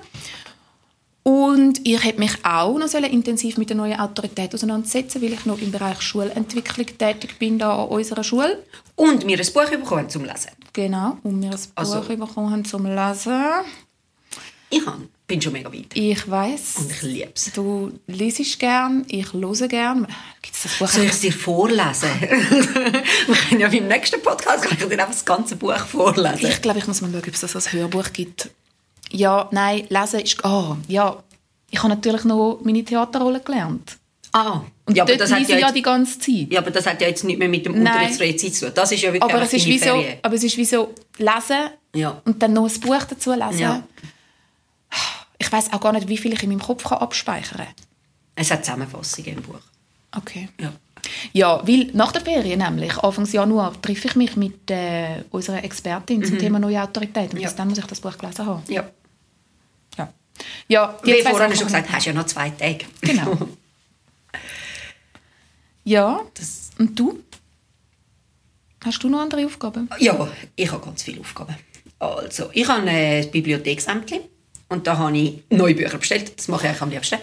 Und 1.24 1.80
ich 1.84 2.04
hätte 2.04 2.18
mich 2.20 2.32
auch 2.44 2.78
noch 2.78 2.92
intensiv 2.94 3.56
mit 3.56 3.70
der 3.70 3.76
neuen 3.76 3.98
Autorität 3.98 4.54
auseinandersetzen, 4.54 5.22
weil 5.22 5.32
ich 5.32 5.46
noch 5.46 5.58
im 5.58 5.72
Bereich 5.72 6.02
Schulentwicklung 6.02 6.86
tätig 6.98 7.38
bin 7.38 7.58
da 7.58 7.82
an 7.82 7.88
unserer 7.88 8.22
Schule. 8.22 8.62
Und 8.94 9.26
wir 9.26 9.40
ein 9.40 9.46
Buch 9.54 9.70
bekommen 9.70 10.08
zum 10.10 10.24
Lesen. 10.24 10.50
Genau, 10.74 11.16
und 11.22 11.40
wir 11.42 11.50
ein 11.50 11.58
Also- 11.76 12.00
Buch 12.02 12.08
bekommen 12.08 12.50
haben 12.50 12.64
zum 12.66 12.84
Lesen. 12.84 13.42
Ich 14.68 14.82
bin 15.26 15.40
schon 15.40 15.52
mega 15.54 15.72
weit. 15.72 15.86
Ich 15.94 16.30
weiß. 16.30 16.76
Und 16.78 16.90
ich 16.90 17.02
liebe 17.02 17.30
es. 17.34 17.50
Du 17.54 17.92
liest 18.06 18.58
gern, 18.58 19.06
ich 19.08 19.32
höre 19.32 19.68
gern. 19.68 20.06
Gibt's 20.42 20.64
das 20.64 20.78
Buch? 20.78 20.88
Soll 20.88 21.04
ich 21.04 21.12
es 21.12 21.20
dir 21.20 21.32
vorlesen? 21.32 22.08
Wir 22.20 23.36
können 23.48 23.60
ja 23.60 23.68
beim 23.68 23.88
nächsten 23.88 24.20
Podcast 24.20 24.64
kann 24.64 24.76
ich 24.78 24.84
dir 24.84 24.90
einfach 24.92 25.06
das 25.08 25.24
ganze 25.24 25.56
Buch 25.56 25.78
vorlesen. 25.86 26.46
Ich 26.46 26.60
glaube, 26.60 26.80
ich 26.80 26.86
muss 26.86 27.00
mal 27.00 27.10
schauen, 27.10 27.20
ob 27.20 27.32
es 27.34 27.40
das 27.40 27.54
als 27.54 27.72
Hörbuch 27.72 28.12
gibt. 28.12 28.50
Ja, 29.10 29.48
nein, 29.52 29.86
lesen 29.88 30.20
ist... 30.20 30.44
Ah, 30.44 30.76
ja. 30.88 31.22
Ich 31.70 31.78
habe 31.82 31.88
natürlich 31.88 32.24
noch 32.24 32.60
meine 32.62 32.84
Theaterrolle 32.84 33.40
gelernt. 33.40 33.96
ah, 34.32 34.60
Und 34.86 34.96
ja, 34.96 35.02
aber 35.04 35.16
das 35.16 35.32
hat 35.32 35.48
ja 35.48 35.58
jetzt, 35.58 35.74
die 35.74 35.82
ganze 35.82 36.18
Zeit. 36.18 36.46
ja, 36.52 36.60
aber 36.60 36.70
das 36.70 36.86
hat 36.86 37.00
ja 37.00 37.08
jetzt 37.08 37.24
nicht 37.24 37.38
mehr 37.38 37.48
mit 37.48 37.66
dem 37.66 37.72
Nein. 37.82 37.92
unterrichtsfreien 37.94 38.38
Zeit 38.38 38.54
zu 38.54 38.66
tun. 38.66 38.74
Das 38.74 38.92
ist 38.92 39.02
ja 39.02 39.12
wirklich 39.12 39.32
aber, 39.34 39.42
es 39.42 39.52
ist 39.52 39.66
wie 39.66 39.78
so, 39.78 40.04
aber 40.22 40.34
es 40.34 40.44
ist 40.44 40.56
wie 40.56 40.64
so 40.64 40.94
lesen 41.18 41.70
Ja. 41.94 42.20
und 42.24 42.42
dann 42.42 42.52
noch 42.52 42.68
ein 42.68 42.80
Buch 42.80 43.02
dazu 43.08 43.32
lesen. 43.32 43.58
Ja. 43.58 43.82
Ich 45.38 45.50
weiß 45.50 45.72
auch 45.72 45.80
gar 45.80 45.92
nicht, 45.92 46.08
wie 46.08 46.16
viel 46.16 46.32
ich 46.32 46.42
in 46.42 46.48
meinem 46.50 46.60
Kopf 46.62 46.84
kann 46.84 46.98
abspeichern 46.98 47.58
kann. 47.58 47.74
Es 48.36 48.50
hat 48.50 48.64
Zusammenfassungen 48.64 49.36
im 49.36 49.42
Buch. 49.42 49.60
Okay. 50.16 50.48
Ja. 50.60 50.72
Ja, 51.32 51.60
weil 51.66 51.90
nach 51.92 52.12
der 52.12 52.22
Ferien 52.22 52.58
nämlich, 52.60 52.96
Anfang 52.98 53.26
Januar, 53.26 53.80
treffe 53.82 54.08
ich 54.08 54.16
mich 54.16 54.36
mit 54.36 54.70
äh, 54.70 55.22
unserer 55.30 55.62
Expertin 55.64 56.24
zum 56.24 56.38
Thema 56.38 56.58
neue 56.58 56.82
Autorität. 56.82 57.30
Und 57.30 57.34
Mhm. 57.34 57.40
Ja. 57.40 57.48
bis 57.48 57.56
dann 57.56 57.68
muss 57.68 57.78
ich 57.78 57.84
das 57.86 58.00
Buch 58.00 58.16
gelesen 58.18 58.46
haben. 58.46 58.62
ja. 58.68 58.88
Ja, 59.96 60.12
ja 60.68 60.98
die 61.04 61.12
Wie 61.12 61.22
vorhin 61.22 61.54
schon 61.56 61.66
gesagt, 61.66 61.90
hast 61.92 62.06
ja 62.06 62.12
noch 62.12 62.26
zwei 62.26 62.50
Tage. 62.50 62.84
Genau. 63.00 63.36
Ja, 65.84 66.20
Das, 66.34 66.70
und 66.78 66.98
du? 66.98 67.18
Hast 68.84 69.02
du 69.02 69.08
noch 69.08 69.20
andere 69.20 69.44
Aufgaben? 69.46 69.88
ja, 69.98 70.28
ich 70.56 70.70
habe 70.72 70.84
ganz 70.84 71.02
viele 71.02 71.20
Aufgaben. 71.20 71.54
Also, 71.98 72.50
ich 72.52 72.66
habe 72.68 72.88
ein 72.88 73.30
Bibliotheksämtchen 73.30 74.20
und 74.68 74.86
da 74.86 74.96
habe 74.98 75.16
ich 75.16 75.42
neue 75.50 75.74
Bücher 75.74 75.98
bestellt. 75.98 76.38
Das 76.38 76.48
mache 76.48 76.62
ich 76.64 76.68
eigentlich 76.70 76.82
am 76.82 76.90
liebsten. 76.90 77.18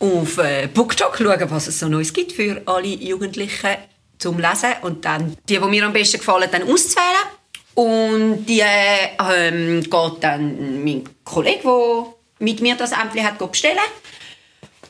Auf 0.00 0.38
äh, 0.38 0.66
BookTok 0.66 1.18
schauen, 1.18 1.50
was 1.50 1.66
es 1.66 1.78
so 1.78 1.88
Neues 1.88 2.12
gibt 2.12 2.32
für 2.32 2.62
alle 2.66 2.88
Jugendlichen 2.88 3.76
zum 4.18 4.38
Lesen 4.38 4.72
und 4.82 5.04
dann 5.04 5.36
die, 5.48 5.58
die 5.58 5.66
mir 5.66 5.84
am 5.84 5.92
besten 5.92 6.18
gefallen, 6.18 6.48
dann 6.50 6.62
auszuwählen. 6.62 7.26
Und 7.74 8.46
die 8.46 8.62
ähm, 8.62 9.82
geht 9.82 10.22
dann 10.22 10.84
mein 10.84 11.04
Kollege, 11.22 11.62
der 11.62 12.06
mit 12.38 12.60
mir 12.60 12.76
das 12.76 12.92
Ämtchen 12.92 13.24
hat, 13.24 13.38
bestellen. 13.38 13.78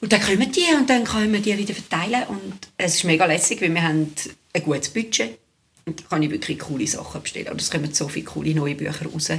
Und 0.00 0.12
dann 0.12 0.20
kommen 0.20 0.50
die 0.50 0.74
und 0.74 0.88
dann 0.88 1.04
können 1.04 1.32
wir 1.32 1.40
die 1.40 1.58
wieder 1.58 1.74
verteilen. 1.74 2.24
Und 2.28 2.68
es 2.78 2.96
ist 2.96 3.04
mega 3.04 3.26
lässig, 3.26 3.60
weil 3.60 3.74
wir 3.74 3.82
haben 3.82 4.14
ein 4.52 4.62
gutes 4.62 4.88
Budget. 4.88 5.38
Und 5.86 6.00
da 6.00 6.04
kann 6.08 6.22
ich 6.22 6.30
wirklich 6.30 6.58
coole 6.58 6.86
Sachen 6.86 7.20
bestellen. 7.20 7.48
Und 7.48 7.60
es 7.60 7.70
kommen 7.70 7.92
so 7.92 8.08
viele 8.08 8.26
coole 8.26 8.54
neue 8.54 8.74
Bücher 8.74 9.06
raus. 9.12 9.30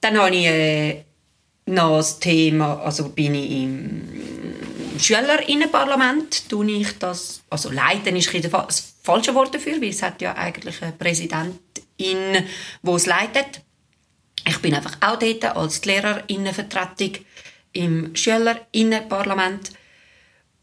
Dann 0.00 0.18
habe 0.18 0.34
ich 0.34 0.46
äh, 0.46 1.04
noch 1.66 1.98
das 1.98 2.18
Thema, 2.18 2.80
also 2.82 3.10
bin 3.10 3.34
ich 3.34 3.50
im 3.50 4.08
Schülerinnenparlament, 4.98 6.48
tue 6.48 6.70
ich 6.72 6.98
das, 6.98 7.42
also 7.48 7.70
leiten 7.70 8.16
ist 8.16 8.34
ein 8.34 8.42
das 8.42 8.94
falsche 9.02 9.34
Wort 9.34 9.54
dafür, 9.54 9.80
weil 9.80 9.90
es 9.90 10.02
hat 10.02 10.20
ja 10.20 10.34
eigentlich 10.34 10.82
eine 10.82 10.92
Präsidentin, 10.92 11.56
die 11.98 12.90
es 12.90 13.06
leitet. 13.06 13.62
Ich 14.46 14.58
bin 14.58 14.74
einfach 14.74 14.96
auch 15.00 15.18
dort 15.18 15.44
als 15.44 15.84
Lehrerinnenvertretung 15.84 17.12
im 17.72 18.14
Schülerinnenparlament 18.14 19.70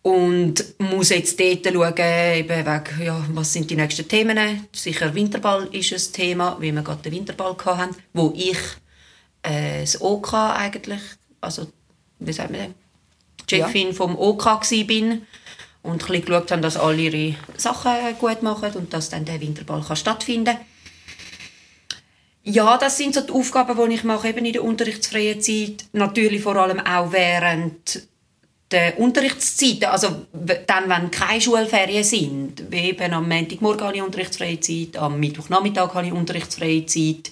und 0.02 0.64
muss 0.80 1.10
jetzt 1.10 1.40
dort 1.40 1.66
schauen, 1.66 2.36
eben 2.36 2.66
wegen, 2.66 3.06
ja, 3.06 3.26
was 3.34 3.54
sind 3.54 3.70
die 3.70 3.76
nächsten 3.76 4.08
Themen. 4.08 4.68
Sicher 4.72 5.14
Winterball 5.14 5.68
ist 5.72 5.92
ein 5.92 6.14
Thema, 6.14 6.58
wie 6.60 6.72
wir 6.72 6.82
gerade 6.82 7.02
den 7.04 7.14
Winterball 7.14 7.56
hatten, 7.66 7.96
wo 8.14 8.34
ich 8.36 8.58
äh, 9.48 9.82
das 9.82 10.02
OK 10.02 10.34
eigentlich, 10.34 11.02
also 11.42 11.68
wie 12.20 12.34
sagt 12.34 12.52
man 12.52 12.74
Chefin 13.50 13.94
vom 13.94 14.18
OK 14.18 14.46
war 14.46 14.84
bin 14.84 15.26
und 15.82 15.94
ein 15.94 15.98
bisschen 16.00 16.26
geschaut 16.26 16.52
haben, 16.52 16.62
dass 16.62 16.76
alle 16.76 17.02
ihre 17.02 17.36
Sachen 17.56 17.92
gut 18.20 18.44
machen 18.44 18.74
und 18.74 18.94
dass 18.94 19.10
dann 19.10 19.24
der 19.24 19.40
Winterball 19.40 19.82
kann 19.82 19.96
stattfinden 19.96 20.56
kann. 20.56 20.66
Ja, 22.44 22.78
das 22.78 22.98
sind 22.98 23.14
so 23.14 23.22
die 23.22 23.32
Aufgaben, 23.32 23.90
die 23.90 23.96
ich 23.96 24.04
mache, 24.04 24.30
eben 24.30 24.46
in 24.46 24.54
der 24.54 24.64
unterrichtsfreien 24.64 25.42
Zeit. 25.42 25.86
Natürlich 25.94 26.42
vor 26.42 26.56
allem 26.56 26.80
auch 26.80 27.12
während 27.12 28.08
der 28.72 29.00
Unterrichtszeiten, 29.00 29.86
also 29.86 30.26
dann, 30.34 30.90
wenn 30.90 31.12
keine 31.12 31.42
Schulferien 31.42 32.04
sind. 32.04 32.70
Wie 32.70 32.90
eben 32.90 33.14
am 33.14 33.28
Montagmorgen 33.30 33.88
habe 33.88 33.98
ich 33.98 34.02
unterrichtsfreie 34.02 34.60
Zeit, 34.60 34.98
am 34.98 35.20
Mittwochnachmittag 35.20 35.94
habe 35.94 36.08
ich 36.08 36.14
unterrichtsfreie 36.14 36.86
Zeit, 36.86 37.32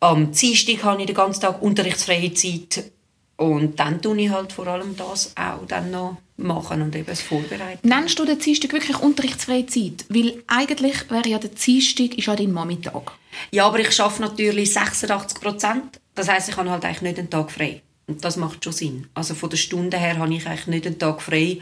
am 0.00 0.32
Dienstag 0.32 0.84
habe 0.84 1.00
ich 1.00 1.06
den 1.06 1.16
ganzen 1.16 1.40
Tag 1.40 1.62
unterrichtsfreie 1.62 2.32
Zeit. 2.34 2.92
Und 3.36 3.78
dann 3.78 4.00
tue 4.00 4.18
ich 4.20 4.30
halt 4.30 4.52
vor 4.52 4.66
allem 4.66 4.96
das 4.96 5.32
auch 5.36 5.66
dann 5.66 5.90
noch 5.90 6.16
machen 6.38 6.82
und 6.82 6.94
eben 6.94 7.06
das 7.06 7.20
Vorbereiten. 7.20 7.86
Nennst 7.86 8.18
du 8.18 8.24
den 8.24 8.38
Dienstag 8.38 8.72
wirklich 8.72 8.98
unterrichtsfreie 8.98 9.66
Zeit? 9.66 10.06
Weil 10.08 10.42
eigentlich 10.46 11.10
wäre 11.10 11.28
ja 11.28 11.38
der 11.38 11.50
Dienstag 11.50 12.16
ist 12.16 12.26
ja 12.26 12.36
dein 12.36 12.52
Mami-Tag. 12.52 13.12
Ja, 13.50 13.66
aber 13.66 13.80
ich 13.80 14.00
arbeite 14.00 14.22
natürlich 14.22 14.72
86 14.72 15.40
Prozent. 15.40 16.00
Das 16.14 16.28
heisst, 16.28 16.48
ich 16.48 16.56
habe 16.56 16.70
halt 16.70 16.84
eigentlich 16.84 17.02
nicht 17.02 17.18
einen 17.18 17.30
Tag 17.30 17.50
frei. 17.50 17.82
Und 18.06 18.24
das 18.24 18.36
macht 18.36 18.64
schon 18.64 18.72
Sinn. 18.72 19.06
Also 19.14 19.34
von 19.34 19.50
der 19.50 19.56
Stunde 19.56 19.98
her 19.98 20.18
habe 20.18 20.32
ich 20.32 20.46
eigentlich 20.46 20.66
nicht 20.68 20.86
einen 20.86 20.98
Tag 20.98 21.20
frei. 21.20 21.58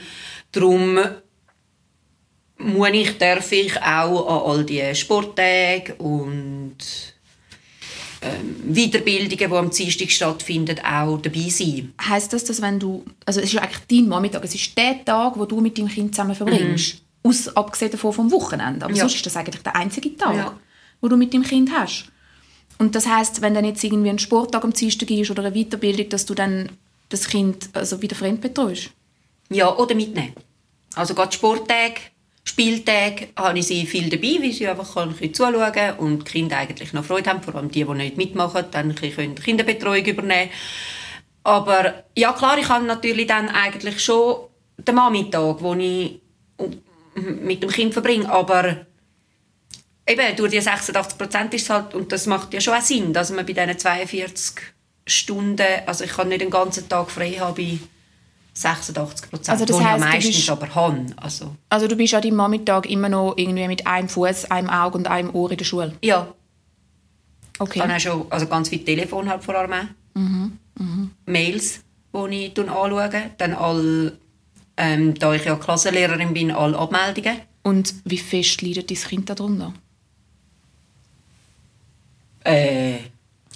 Darum 0.53 0.99
muss 2.59 2.89
ich, 2.93 3.19
darf 3.19 3.51
ich 3.51 3.81
auch 3.83 4.47
an 4.47 4.51
all 4.51 4.65
die 4.65 4.95
Sporttage 4.95 5.95
und 5.95 6.77
Weiterbildungen, 8.69 9.37
die 9.51 9.57
am 9.57 9.71
Dienstag 9.71 10.11
stattfinden, 10.11 10.79
auch 10.81 11.19
dabei 11.19 11.49
sein. 11.49 11.93
Heißt 12.01 12.33
das, 12.33 12.45
dass 12.45 12.61
wenn 12.63 12.79
du, 12.79 13.05
also 13.27 13.41
es 13.41 13.47
ist 13.47 13.53
ja 13.53 13.63
eigentlich 13.63 13.83
dein 13.91 14.09
Mami-Tag, 14.09 14.45
es 14.45 14.55
ist 14.55 14.77
der 14.77 15.05
Tag, 15.05 15.39
wo 15.39 15.45
du 15.45 15.61
mit 15.61 15.77
deinem 15.79 15.89
Kind 15.89 16.15
zusammen 16.15 16.35
verbringst. 16.35 16.97
Aus, 17.23 17.49
abgesehen 17.57 17.91
davon 17.91 18.13
vom 18.13 18.31
Wochenende. 18.31 18.85
Aber 18.85 18.91
Mhm. 18.93 18.97
Ja. 18.99 19.03
sonst 19.05 19.17
ist 19.17 19.27
das 19.27 19.37
eigentlich 19.37 19.63
der 19.63 19.77
einzige 19.77 20.17
Tag, 20.17 20.37
Ja. 20.37 20.59
wo 21.01 21.09
du 21.09 21.17
mit 21.17 21.33
deinem 21.33 21.45
Kind 21.45 21.71
hast. 21.73 22.07
Und 22.79 22.95
das 22.95 23.07
heißt, 23.07 23.41
wenn 23.41 23.55
dann 23.55 23.65
jetzt 23.65 23.83
irgendwie 23.85 24.11
ein 24.11 24.19
Sporttag 24.19 24.65
am 24.65 24.73
Dienstag 24.73 25.11
ist 25.11 25.31
oder 25.31 25.45
eine 25.45 25.55
Weiterbildung, 25.55 26.09
dass 26.09 26.27
du 26.27 26.35
dann 26.35 26.69
das 27.09 27.29
Kind 27.29 27.69
also 27.73 28.03
wieder 28.03 28.17
fremd 28.17 28.41
betreust. 28.41 28.91
Ja, 29.51 29.75
oder 29.77 29.95
mitnehmen. 29.95 30.33
Also 30.97 31.15
gerade 31.15 31.33
Sporttage, 31.33 31.95
Spieltage 32.47 33.29
habe 33.37 33.59
ich 33.59 33.67
sie 33.67 33.87
viel 33.87 34.11
dabei, 34.11 34.37
weil 34.41 34.53
sie 34.53 34.69
einfach 34.69 34.97
ein 34.97 35.11
bisschen 35.11 35.35
zuschauen 35.35 35.73
können 35.73 35.99
und 35.99 36.29
die 36.29 36.33
Kinder 36.33 36.59
eigentlich 36.59 36.93
noch 36.93 37.05
Freude 37.05 37.31
haben, 37.31 37.43
vor 37.43 37.55
allem 37.55 37.71
die, 37.71 37.85
die 37.85 37.95
nicht 37.95 38.17
mitmachen, 38.19 38.67
dann 38.71 38.95
die 38.95 39.11
Kinderbetreuung 39.11 40.05
übernehmen 40.05 40.51
Aber 41.43 42.05
ja 42.15 42.33
klar, 42.33 42.59
ich 42.59 42.69
habe 42.69 42.85
natürlich 42.85 43.27
dann 43.27 43.49
eigentlich 43.49 44.03
schon 44.05 44.37
den 44.77 44.95
Mami-Tag, 44.95 45.63
wo 45.63 45.75
ich 45.75 46.21
mit 47.15 47.63
dem 47.63 47.71
Kind 47.71 47.95
verbringe, 47.95 48.31
aber 48.31 48.87
eben 50.07 50.37
durch 50.37 50.51
die 50.51 50.61
86 50.61 51.17
Prozent 51.17 51.55
ist 51.55 51.63
es 51.63 51.71
halt, 51.71 51.95
und 51.95 52.13
das 52.13 52.27
macht 52.27 52.53
ja 52.53 52.61
schon 52.61 52.75
auch 52.75 52.83
Sinn, 52.83 53.13
dass 53.13 53.31
man 53.31 53.47
bei 53.47 53.55
diesen 53.55 53.79
42 53.79 54.63
Stunden, 55.07 55.67
also 55.87 56.05
ich 56.05 56.13
kann 56.13 56.29
nicht 56.29 56.43
den 56.43 56.51
ganzen 56.51 56.89
Tag 56.89 57.11
frei 57.11 57.33
haben 57.33 57.89
86 58.57 59.31
Prozent, 59.31 59.51
Also 59.51 59.65
das 59.65 59.77
wo 59.77 59.81
ich 59.81 59.87
meistens 60.13 60.37
bist- 60.37 60.51
aber 60.51 60.75
habe. 60.75 61.07
Also, 61.17 61.57
Also 61.69 61.89
du 61.89 61.97
bist 61.97 62.15
an 62.15 62.23
deinem 62.23 62.37
Mami-Tag 62.37 62.89
immer 62.89 63.09
noch 63.09 63.35
irgendwie 63.37 63.67
mit 63.67 63.87
einem 63.87 64.09
Fuß, 64.09 64.51
einem 64.51 64.71
Auge 64.71 64.99
und 64.99 65.09
einem 65.09 65.35
Ohr 65.35 65.51
in 65.51 65.57
der 65.59 65.65
Schule. 65.65 65.95
ja, 66.03 66.29
Okay. 67.59 67.79
ich 67.79 67.83
habe 67.83 67.95
auch 67.95 68.01
schon 68.01 68.27
also 68.31 68.47
ganz 68.47 68.69
viel 68.69 68.85
Telefon 68.85 69.29
halt 69.29 69.43
vor 69.45 69.55
allem 69.57 69.73
auch. 69.73 69.85
Mhm, 70.15 70.59
Mails, 71.27 71.81
die 72.13 72.47
ich 72.47 72.59
anschaue. 72.59 73.11
Dann 73.39 73.55
all, 73.55 74.13
ähm, 74.77 75.15
da 75.15 75.33
ich 75.35 75.45
ja 75.45 75.55
Klassenlehrerin 75.57 76.33
bin, 76.35 76.51
alle 76.51 76.77
Abmeldungen. 76.79 77.41
Und 77.63 77.95
wie 78.05 78.19
fest 78.19 78.61
leidet 78.63 78.91
dein 78.91 78.97
Kind 78.99 79.31
darunter? 79.31 79.73
Äh, 82.45 82.99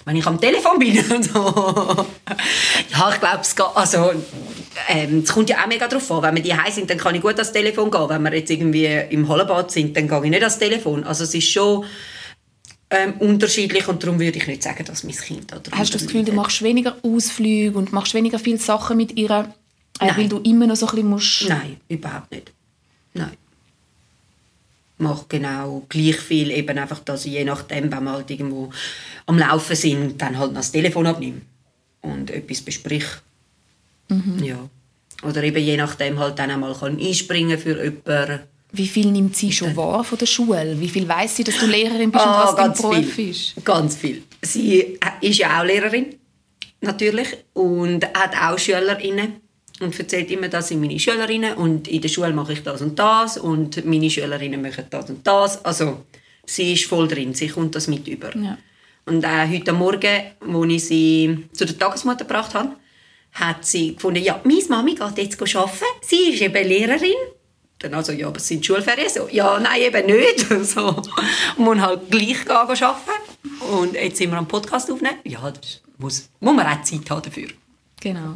wenn 0.04 0.16
ich 0.16 0.26
am 0.26 0.40
Telefon 0.40 0.78
bin. 0.78 0.94
ja, 0.96 1.02
ich 3.10 3.20
glaube, 3.20 3.38
es 3.42 3.54
geht, 3.54 3.66
also, 3.74 4.12
ähm, 4.88 5.20
es 5.20 5.32
kommt 5.32 5.50
ja 5.50 5.62
auch 5.62 5.66
mega 5.66 5.88
drauf 5.88 6.10
an. 6.10 6.22
Wenn 6.22 6.36
wir 6.36 6.42
die 6.42 6.54
heiß 6.54 6.74
sind, 6.76 6.90
dann 6.90 6.98
kann 6.98 7.14
ich 7.14 7.22
gut 7.22 7.34
ans 7.34 7.52
Telefon 7.52 7.90
gehen. 7.90 8.08
Wenn 8.08 8.22
wir 8.22 8.34
jetzt 8.34 8.50
irgendwie 8.50 8.86
im 8.86 9.28
Hallenbad 9.28 9.70
sind, 9.70 9.96
dann 9.96 10.08
gehe 10.08 10.24
ich 10.24 10.30
nicht 10.30 10.42
ans 10.42 10.58
Telefon. 10.58 11.04
Also 11.04 11.24
es 11.24 11.34
ist 11.34 11.50
schon 11.50 11.84
ähm, 12.90 13.14
unterschiedlich 13.18 13.86
und 13.88 14.02
darum 14.02 14.18
würde 14.18 14.38
ich 14.38 14.46
nicht 14.46 14.62
sagen, 14.62 14.84
dass 14.84 15.04
mein 15.04 15.14
Kind 15.14 15.52
da 15.52 15.60
Hast 15.72 15.92
du 15.92 15.98
das 15.98 16.06
Gefühl, 16.06 16.24
du 16.24 16.32
machst 16.32 16.62
weniger 16.62 16.96
Ausflüge 17.02 17.76
und 17.76 17.92
machst 17.92 18.14
weniger 18.14 18.38
viele 18.38 18.58
Sachen 18.58 18.96
mit 18.96 19.16
ihr, 19.16 19.52
äh, 20.00 20.16
weil 20.16 20.28
du 20.28 20.38
immer 20.38 20.66
noch 20.66 20.76
so 20.76 20.86
ein 20.86 20.94
bisschen 20.94 21.10
musst... 21.10 21.48
Nein, 21.48 21.76
überhaupt 21.88 22.30
nicht. 22.30 22.52
Nein. 23.14 23.36
Mache 24.98 25.26
genau 25.28 25.84
gleich 25.88 26.16
viel, 26.16 26.50
eben 26.50 26.78
einfach, 26.78 27.00
dass 27.00 27.26
ich 27.26 27.32
je 27.32 27.44
nachdem, 27.44 27.92
wenn 27.92 28.04
wir 28.04 28.12
halt 28.12 28.30
irgendwo 28.30 28.70
am 29.26 29.38
Laufen 29.38 29.76
sind, 29.76 30.20
dann 30.20 30.38
halt 30.38 30.52
noch 30.52 30.60
das 30.60 30.72
Telefon 30.72 31.06
abnehme 31.06 31.42
und 32.00 32.30
etwas 32.30 32.62
besprich. 34.08 34.48
Ja. 34.48 34.58
Oder 35.22 35.42
eben 35.42 35.62
je 35.62 35.76
nachdem 35.76 36.18
halt 36.18 36.38
dann 36.38 36.50
einmal 36.50 36.74
kann 36.74 36.98
einspringen 36.98 37.58
für 37.58 37.82
jemanden. 37.82 38.40
Wie 38.70 38.86
viel 38.86 39.06
nimmt 39.10 39.34
sie 39.34 39.50
schon 39.50 39.74
wahr 39.76 40.04
von 40.04 40.18
der 40.18 40.26
Schule? 40.26 40.76
Wie 40.78 40.88
viel 40.88 41.08
weiß 41.08 41.36
sie, 41.36 41.44
dass 41.44 41.58
du 41.58 41.66
Lehrerin 41.66 42.10
bist 42.12 42.24
und 42.24 42.30
Ah, 42.30 42.44
was 42.44 42.54
dein 42.54 42.72
Beruf 42.74 43.12
viel. 43.12 43.30
ist? 43.30 43.54
Ganz 43.64 43.96
viel. 43.96 44.22
Sie 44.42 44.98
ist 45.22 45.38
ja 45.38 45.58
auch 45.60 45.64
Lehrerin 45.64 46.14
natürlich. 46.80 47.28
Und 47.54 48.04
hat 48.14 48.36
auch 48.40 48.58
Schülerinnen 48.58 49.36
und 49.80 49.98
erzählt 49.98 50.30
immer, 50.30 50.48
das 50.48 50.68
sind 50.68 50.80
meine 50.80 50.98
Schülerinnen 50.98 51.54
und 51.54 51.88
in 51.88 52.00
der 52.02 52.08
Schule 52.08 52.32
mache 52.32 52.52
ich 52.52 52.62
das 52.62 52.82
und 52.82 52.98
das 52.98 53.38
und 53.38 53.84
meine 53.86 54.10
Schülerinnen 54.10 54.60
machen 54.60 54.84
das 54.90 55.08
und 55.08 55.26
das. 55.26 55.64
Also 55.64 56.04
sie 56.44 56.74
ist 56.74 56.84
voll 56.84 57.08
drin, 57.08 57.32
sie 57.34 57.48
kommt 57.48 57.74
das 57.74 57.88
mit 57.88 58.06
über. 58.06 58.36
Ja. 58.36 58.58
Und 59.06 59.24
auch 59.24 59.48
heute 59.48 59.72
Morgen, 59.72 60.20
als 60.40 60.72
ich 60.72 60.84
sie 60.84 61.38
zu 61.52 61.64
der 61.64 61.78
Tagesmutter 61.78 62.24
gebracht 62.26 62.54
habe, 62.54 62.70
hat 63.32 63.64
sie 63.64 63.94
gefunden, 63.94 64.22
ja, 64.22 64.40
meine 64.44 64.64
Mami 64.68 64.94
geht 64.94 65.18
jetzt 65.18 65.56
arbeiten, 65.56 65.84
sie 66.02 66.30
ist 66.30 66.42
eben 66.42 66.66
Lehrerin. 66.66 67.14
Dann 67.78 67.94
also, 67.94 68.12
ja, 68.12 68.26
aber 68.26 68.38
es 68.38 68.48
sind 68.48 68.66
Schulferien. 68.66 69.08
So, 69.08 69.28
ja, 69.30 69.58
nein, 69.60 69.82
eben 69.82 70.06
nicht. 70.06 70.46
So. 70.64 70.88
Und 71.56 71.64
man 71.64 71.80
halt 71.80 72.10
gleich 72.10 72.44
gehen 72.44 72.50
arbeiten. 72.50 72.82
Und 73.70 73.94
jetzt 73.94 74.16
sind 74.16 74.30
wir 74.30 74.38
am 74.38 74.48
Podcast 74.48 74.90
aufnehmen. 74.90 75.18
Ja, 75.24 75.50
das 75.50 75.80
muss, 75.96 76.28
muss 76.40 76.56
man 76.56 76.66
auch 76.66 76.82
Zeit 76.82 77.08
haben 77.08 77.22
dafür. 77.22 77.48
Genau. 78.00 78.34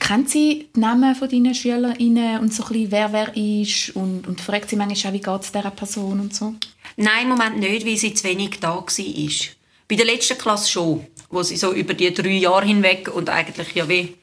Kennt 0.00 0.30
sie 0.30 0.68
die 0.74 0.80
Namen 0.80 1.14
von 1.14 1.28
deinen 1.28 1.54
SchülerInnen 1.54 2.40
und 2.40 2.52
so 2.52 2.64
ein 2.64 2.68
bisschen, 2.70 2.90
wer 2.92 3.12
wer 3.12 3.36
ist 3.36 3.94
und, 3.94 4.26
und 4.26 4.40
fragt 4.40 4.70
sie 4.70 4.76
manchmal 4.76 5.12
auch, 5.12 5.14
wie 5.14 5.20
geht 5.20 5.40
es 5.42 5.52
dieser 5.52 5.70
Person 5.70 6.20
und 6.20 6.34
so? 6.34 6.54
Nein, 6.96 7.24
im 7.24 7.28
Moment 7.30 7.58
nicht, 7.58 7.86
weil 7.86 7.96
sie 7.96 8.14
zu 8.14 8.24
wenig 8.24 8.58
da 8.60 8.76
war. 8.76 8.86
Bei 8.86 9.96
der 9.96 10.06
letzten 10.06 10.38
Klasse 10.38 10.70
schon, 10.70 11.06
wo 11.32 11.42
sie 11.42 11.56
so 11.56 11.72
über 11.72 11.94
die 11.94 12.12
drei 12.14 12.28
Jahre 12.28 12.66
hinweg 12.66 13.10
und 13.12 13.28
eigentlich 13.28 13.74
ja 13.74 13.88
wie 13.88 14.14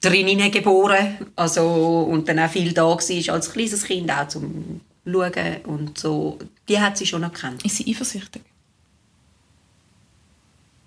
drinnen 0.00 0.50
geboren, 0.50 1.16
also 1.36 2.06
und 2.10 2.28
dann 2.28 2.40
auch 2.40 2.50
viel 2.50 2.74
da 2.74 2.82
war 2.82 2.98
als 2.98 3.52
kleines 3.52 3.84
Kind 3.84 4.10
auch 4.10 4.28
zum 4.28 4.80
Schauen 5.06 5.56
und 5.64 5.96
so, 5.98 6.38
die 6.68 6.78
hat 6.78 6.98
sie 6.98 7.06
schon 7.06 7.22
erkannt. 7.22 7.64
Ist 7.64 7.76
sie 7.76 7.90
eifersüchtig? 7.90 8.42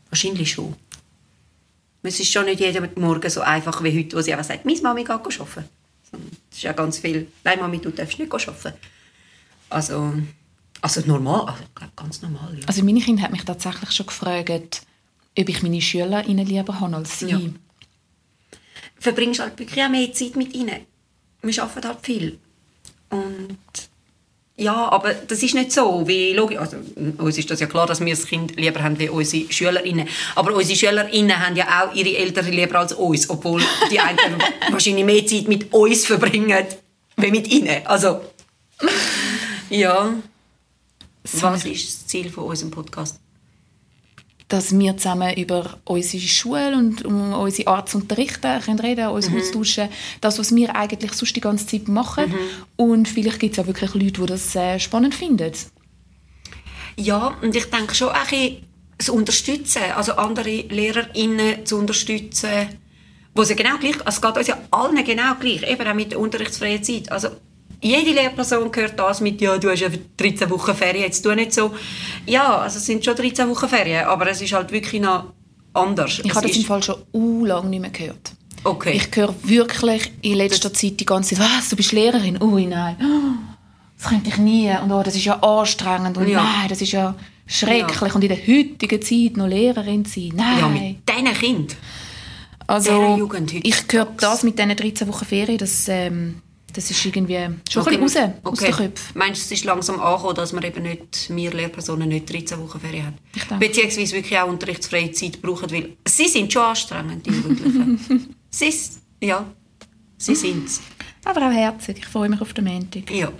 Wahrscheinlich 0.09 0.51
schon. 0.51 0.75
Es 2.03 2.19
ist 2.19 2.31
schon 2.31 2.45
nicht 2.45 2.59
jeden 2.59 2.89
Morgen 2.95 3.29
so 3.29 3.41
einfach 3.41 3.83
wie 3.83 3.97
heute, 3.97 4.17
wo 4.17 4.21
sie 4.21 4.33
einfach 4.33 4.45
sagt, 4.45 4.65
meine 4.65 4.81
Mami 4.81 5.03
geht 5.03 5.11
arbeiten. 5.11 5.69
Es 6.51 6.57
ist 6.57 6.63
ja 6.63 6.73
ganz 6.73 6.99
viel, 6.99 7.27
nein 7.43 7.59
Mami, 7.59 7.79
du 7.79 7.91
darfst 7.91 8.19
nicht 8.19 8.31
arbeiten. 8.31 8.73
Also, 9.69 10.13
also 10.81 11.01
normal, 11.05 11.47
also, 11.47 11.63
ich 11.63 11.75
glaube 11.75 11.93
ganz 11.95 12.21
normal. 12.21 12.57
Ja. 12.59 12.67
Also 12.67 12.83
meine 12.83 13.01
Kinder 13.01 13.23
haben 13.23 13.33
mich 13.33 13.43
tatsächlich 13.43 13.91
schon 13.91 14.05
gefragt, 14.05 14.86
ob 15.37 15.49
ich 15.49 15.63
meine 15.63 15.81
SchülerInnen 15.81 16.45
lieber 16.45 16.79
habe 16.79 16.95
als 16.95 17.19
sie. 17.19 17.29
Ja. 17.29 17.39
Verbringst 18.99 19.39
halt 19.39 19.59
wirklich 19.59 19.83
auch 19.83 19.89
mehr 19.89 20.11
Zeit 20.13 20.35
mit 20.35 20.53
ihnen. 20.53 20.85
Wir 21.41 21.63
arbeiten 21.63 21.87
halt 21.87 21.99
viel. 22.01 22.39
Und 23.09 23.57
ja, 24.59 24.89
aber 24.89 25.13
das 25.13 25.43
ist 25.43 25.53
nicht 25.53 25.71
so, 25.71 26.07
wie 26.07 26.33
logisch, 26.33 26.57
also 26.57 26.77
uns 27.19 27.37
ist 27.37 27.51
das 27.51 27.59
ja 27.59 27.67
klar, 27.67 27.85
dass 27.85 27.99
wir 27.99 28.09
das 28.09 28.25
Kind 28.25 28.55
lieber 28.55 28.81
haben 28.81 28.97
wie 28.97 29.07
unsere 29.07 29.51
SchülerInnen. 29.51 30.07
Aber 30.33 30.55
unsere 30.55 30.75
SchülerInnen 30.75 31.39
haben 31.39 31.55
ja 31.55 31.83
auch 31.85 31.93
ihre 31.93 32.17
Eltern 32.17 32.47
lieber 32.47 32.79
als 32.79 32.93
uns, 32.93 33.29
obwohl 33.29 33.61
die 33.91 33.99
einen 33.99 34.41
wahrscheinlich 34.71 35.05
mehr 35.05 35.25
Zeit 35.27 35.47
mit 35.47 35.71
uns 35.71 36.07
verbringen, 36.07 36.65
wie 37.17 37.31
mit 37.31 37.47
ihnen. 37.47 37.85
Also, 37.85 38.21
ja. 39.69 40.15
Was 41.33 41.65
ist 41.65 41.87
das 41.87 42.07
Ziel 42.07 42.31
von 42.31 42.45
unserem 42.45 42.71
Podcast? 42.71 43.19
Dass 44.47 44.77
wir 44.77 44.95
zusammen 44.95 45.35
über 45.35 45.77
unsere 45.83 46.23
Schule 46.23 46.77
und 46.77 47.03
um 47.03 47.33
unsere 47.33 47.69
Art 47.69 47.89
zu 47.89 47.97
unterrichten 47.97 48.61
können 48.61 48.79
reden, 48.79 49.09
uns 49.09 49.29
Mhm. 49.29 49.37
austauschen. 49.39 49.89
Das, 50.21 50.39
was 50.39 50.55
wir 50.55 50.75
eigentlich 50.75 51.13
sonst 51.13 51.35
die 51.35 51.41
ganze 51.41 51.67
Zeit 51.67 51.87
machen. 51.89 52.29
Mhm. 52.29 52.35
Und 52.77 53.07
vielleicht 53.09 53.39
gibt 53.39 53.53
es 53.53 53.57
ja 53.57 53.67
wirklich 53.67 53.93
Leute, 53.93 54.21
die 54.21 54.25
das 54.25 54.55
äh, 54.55 54.79
spannend 54.79 55.15
finden. 55.15 55.51
Ja, 56.95 57.35
und 57.41 57.55
ich 57.55 57.65
denke 57.65 57.93
schon 57.93 58.09
auch 58.09 58.15
das 58.97 59.09
Unterstützen, 59.09 59.83
also 59.95 60.13
andere 60.13 60.49
LehrerInnen 60.49 61.65
zu 61.65 61.77
unterstützen, 61.77 62.69
wo 63.35 63.43
sie 63.43 63.55
genau 63.55 63.77
gleich, 63.77 63.97
also 64.05 64.17
es 64.17 64.21
geht 64.21 64.37
uns 64.37 64.47
ja 64.47 64.57
allen 64.71 65.03
genau 65.03 65.35
gleich, 65.39 65.61
eben 65.69 65.87
auch 65.87 65.93
mit 65.93 66.11
der 66.11 66.19
unterrichtsfreien 66.19 66.81
Zeit. 66.83 67.11
Also 67.11 67.29
jede 67.81 68.11
Lehrperson 68.11 68.71
hört 68.73 68.99
das 68.99 69.21
mit, 69.21 69.39
ja, 69.41 69.57
du 69.57 69.69
hast 69.69 69.81
ja 69.81 69.89
13 70.17 70.49
Wochen 70.49 70.73
Ferien, 70.73 71.03
jetzt 71.03 71.21
tu 71.21 71.33
nicht 71.33 71.53
so. 71.53 71.73
Ja, 72.25 72.57
also 72.59 72.77
es 72.77 72.85
sind 72.85 73.03
schon 73.05 73.15
13 73.15 73.49
Wochen 73.49 73.67
Ferien, 73.67 74.05
aber 74.05 74.29
es 74.29 74.41
ist 74.41 74.53
halt 74.53 74.71
wirklich 74.71 75.01
noch 75.01 75.25
anders. 75.73 76.19
Ich 76.23 76.33
habe 76.33 76.47
das 76.47 76.57
im 76.57 76.63
Fall 76.63 76.83
schon 76.83 76.95
u 77.13 77.45
lange 77.45 77.69
nicht 77.69 77.81
mehr 77.81 77.91
gehört. 77.91 78.31
Okay. 78.63 78.93
Ich 78.93 79.15
höre 79.15 79.33
wirklich 79.43 80.11
in 80.21 80.35
letzter 80.35 80.73
Zeit 80.73 80.99
die 80.99 81.05
ganze 81.05 81.35
Zeit, 81.35 81.45
was, 81.45 81.69
du 81.69 81.75
bist 81.75 81.91
Lehrerin? 81.91 82.41
Ui, 82.41 82.65
nein. 82.65 82.97
Das 83.97 84.09
könnte 84.09 84.29
ich 84.29 84.37
nie. 84.37 84.69
Und 84.83 84.91
oh, 84.91 85.01
das 85.03 85.15
ist 85.15 85.25
ja 85.25 85.41
anstrengend. 85.41 86.17
Und 86.17 86.27
Ja. 86.27 86.43
nein, 86.43 86.67
das 86.69 86.81
ist 86.81 86.91
ja 86.91 87.15
schrecklich. 87.45 88.13
Und 88.13 88.23
in 88.23 88.29
der 88.29 88.37
heutigen 88.37 89.01
Zeit 89.01 89.37
noch 89.37 89.47
Lehrerin 89.47 90.05
sein. 90.05 90.33
Nein. 90.35 90.59
ja, 90.59 90.67
mit 90.67 90.97
diesen 91.09 91.33
Kindern. 91.39 91.77
Also, 92.67 93.29
ich 93.63 93.75
höre 93.89 94.07
das 94.17 94.43
mit 94.43 94.59
diesen 94.59 94.75
13 94.75 95.07
Wochen 95.07 95.23
Ferien, 95.25 95.57
das, 95.57 95.87
ähm, 95.87 96.41
das 96.73 96.91
ist 96.91 97.05
irgendwie 97.05 97.39
schon 97.69 97.87
ein 97.87 97.99
bisschen 98.01 98.33
raus, 98.43 98.43
aus 98.43 98.59
den 98.59 98.71
Köpfen. 98.71 99.17
Meinst 99.17 99.41
du, 99.41 99.45
es 99.45 99.59
ist 99.59 99.65
langsam 99.65 99.99
angekommen, 99.99 100.35
dass 100.35 100.53
wir 100.53 100.63
eben 100.63 100.83
nicht, 100.83 101.29
wir 101.29 101.51
Lehrpersonen 101.51 102.09
nicht 102.09 102.31
13 102.31 102.59
Wochen 102.59 102.79
Ferien 102.79 103.05
haben? 103.07 103.17
Ich 103.35 103.43
denke. 103.43 103.65
Beziehungsweise 103.65 104.15
wirklich 104.15 104.37
auch 104.37 104.47
unterrichtsfreie 104.47 105.11
Zeit 105.11 105.41
brauchen, 105.41 105.71
weil 105.71 105.97
sie 106.07 106.27
sind 106.27 106.51
schon 106.51 106.63
anstrengend, 106.63 107.25
die 107.25 107.31
Jugendlichen. 107.31 108.35
sie, 108.49 108.73
ja, 109.21 109.45
sie 110.17 110.35
sind 110.35 110.67
es. 110.67 110.81
Aber 111.25 111.47
auch 111.47 111.51
herzig. 111.51 111.97
Ich 111.99 112.05
freue 112.05 112.29
mich 112.29 112.41
auf 112.41 112.53
den 112.53 112.65
Montag. 112.65 113.09
Ja. 113.11 113.31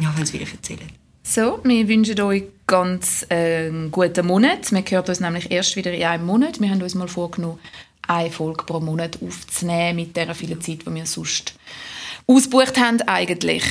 Ja, 0.00 0.14
wenn 0.16 0.26
sie 0.26 0.34
wieder 0.34 0.50
erzählen. 0.50 0.88
So, 1.22 1.60
wir 1.64 1.88
wünschen 1.88 2.20
euch 2.20 2.44
ganz 2.66 3.26
äh, 3.28 3.68
einen 3.68 3.90
guten 3.90 4.26
Monat. 4.26 4.72
Wir 4.72 4.82
hören 4.88 5.04
uns 5.06 5.20
nämlich 5.20 5.50
erst 5.50 5.76
wieder 5.76 5.92
in 5.92 6.02
einem 6.02 6.26
Monat. 6.26 6.60
Wir 6.60 6.70
haben 6.70 6.82
uns 6.82 6.94
mal 6.94 7.08
vorgenommen, 7.08 7.58
eine 8.06 8.30
Folge 8.30 8.64
pro 8.64 8.80
Monat 8.80 9.18
aufzunehmen 9.22 9.96
mit 9.96 10.16
der 10.16 10.34
vielen 10.34 10.60
Zeit, 10.60 10.86
die 10.86 10.94
wir 10.94 11.06
sonst 11.06 11.54
ausgebucht 12.26 12.78
haben 12.78 13.00
eigentlich. 13.02 13.64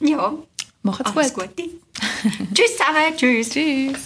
Ja, 0.00 0.34
Macht's 0.82 1.16
alles 1.16 1.34
gut. 1.34 1.48
Gute. 1.56 1.62
Tschüss 2.54 2.76
zusammen, 2.76 3.16
tschüss. 3.16 3.50
Tschüss. 3.50 3.98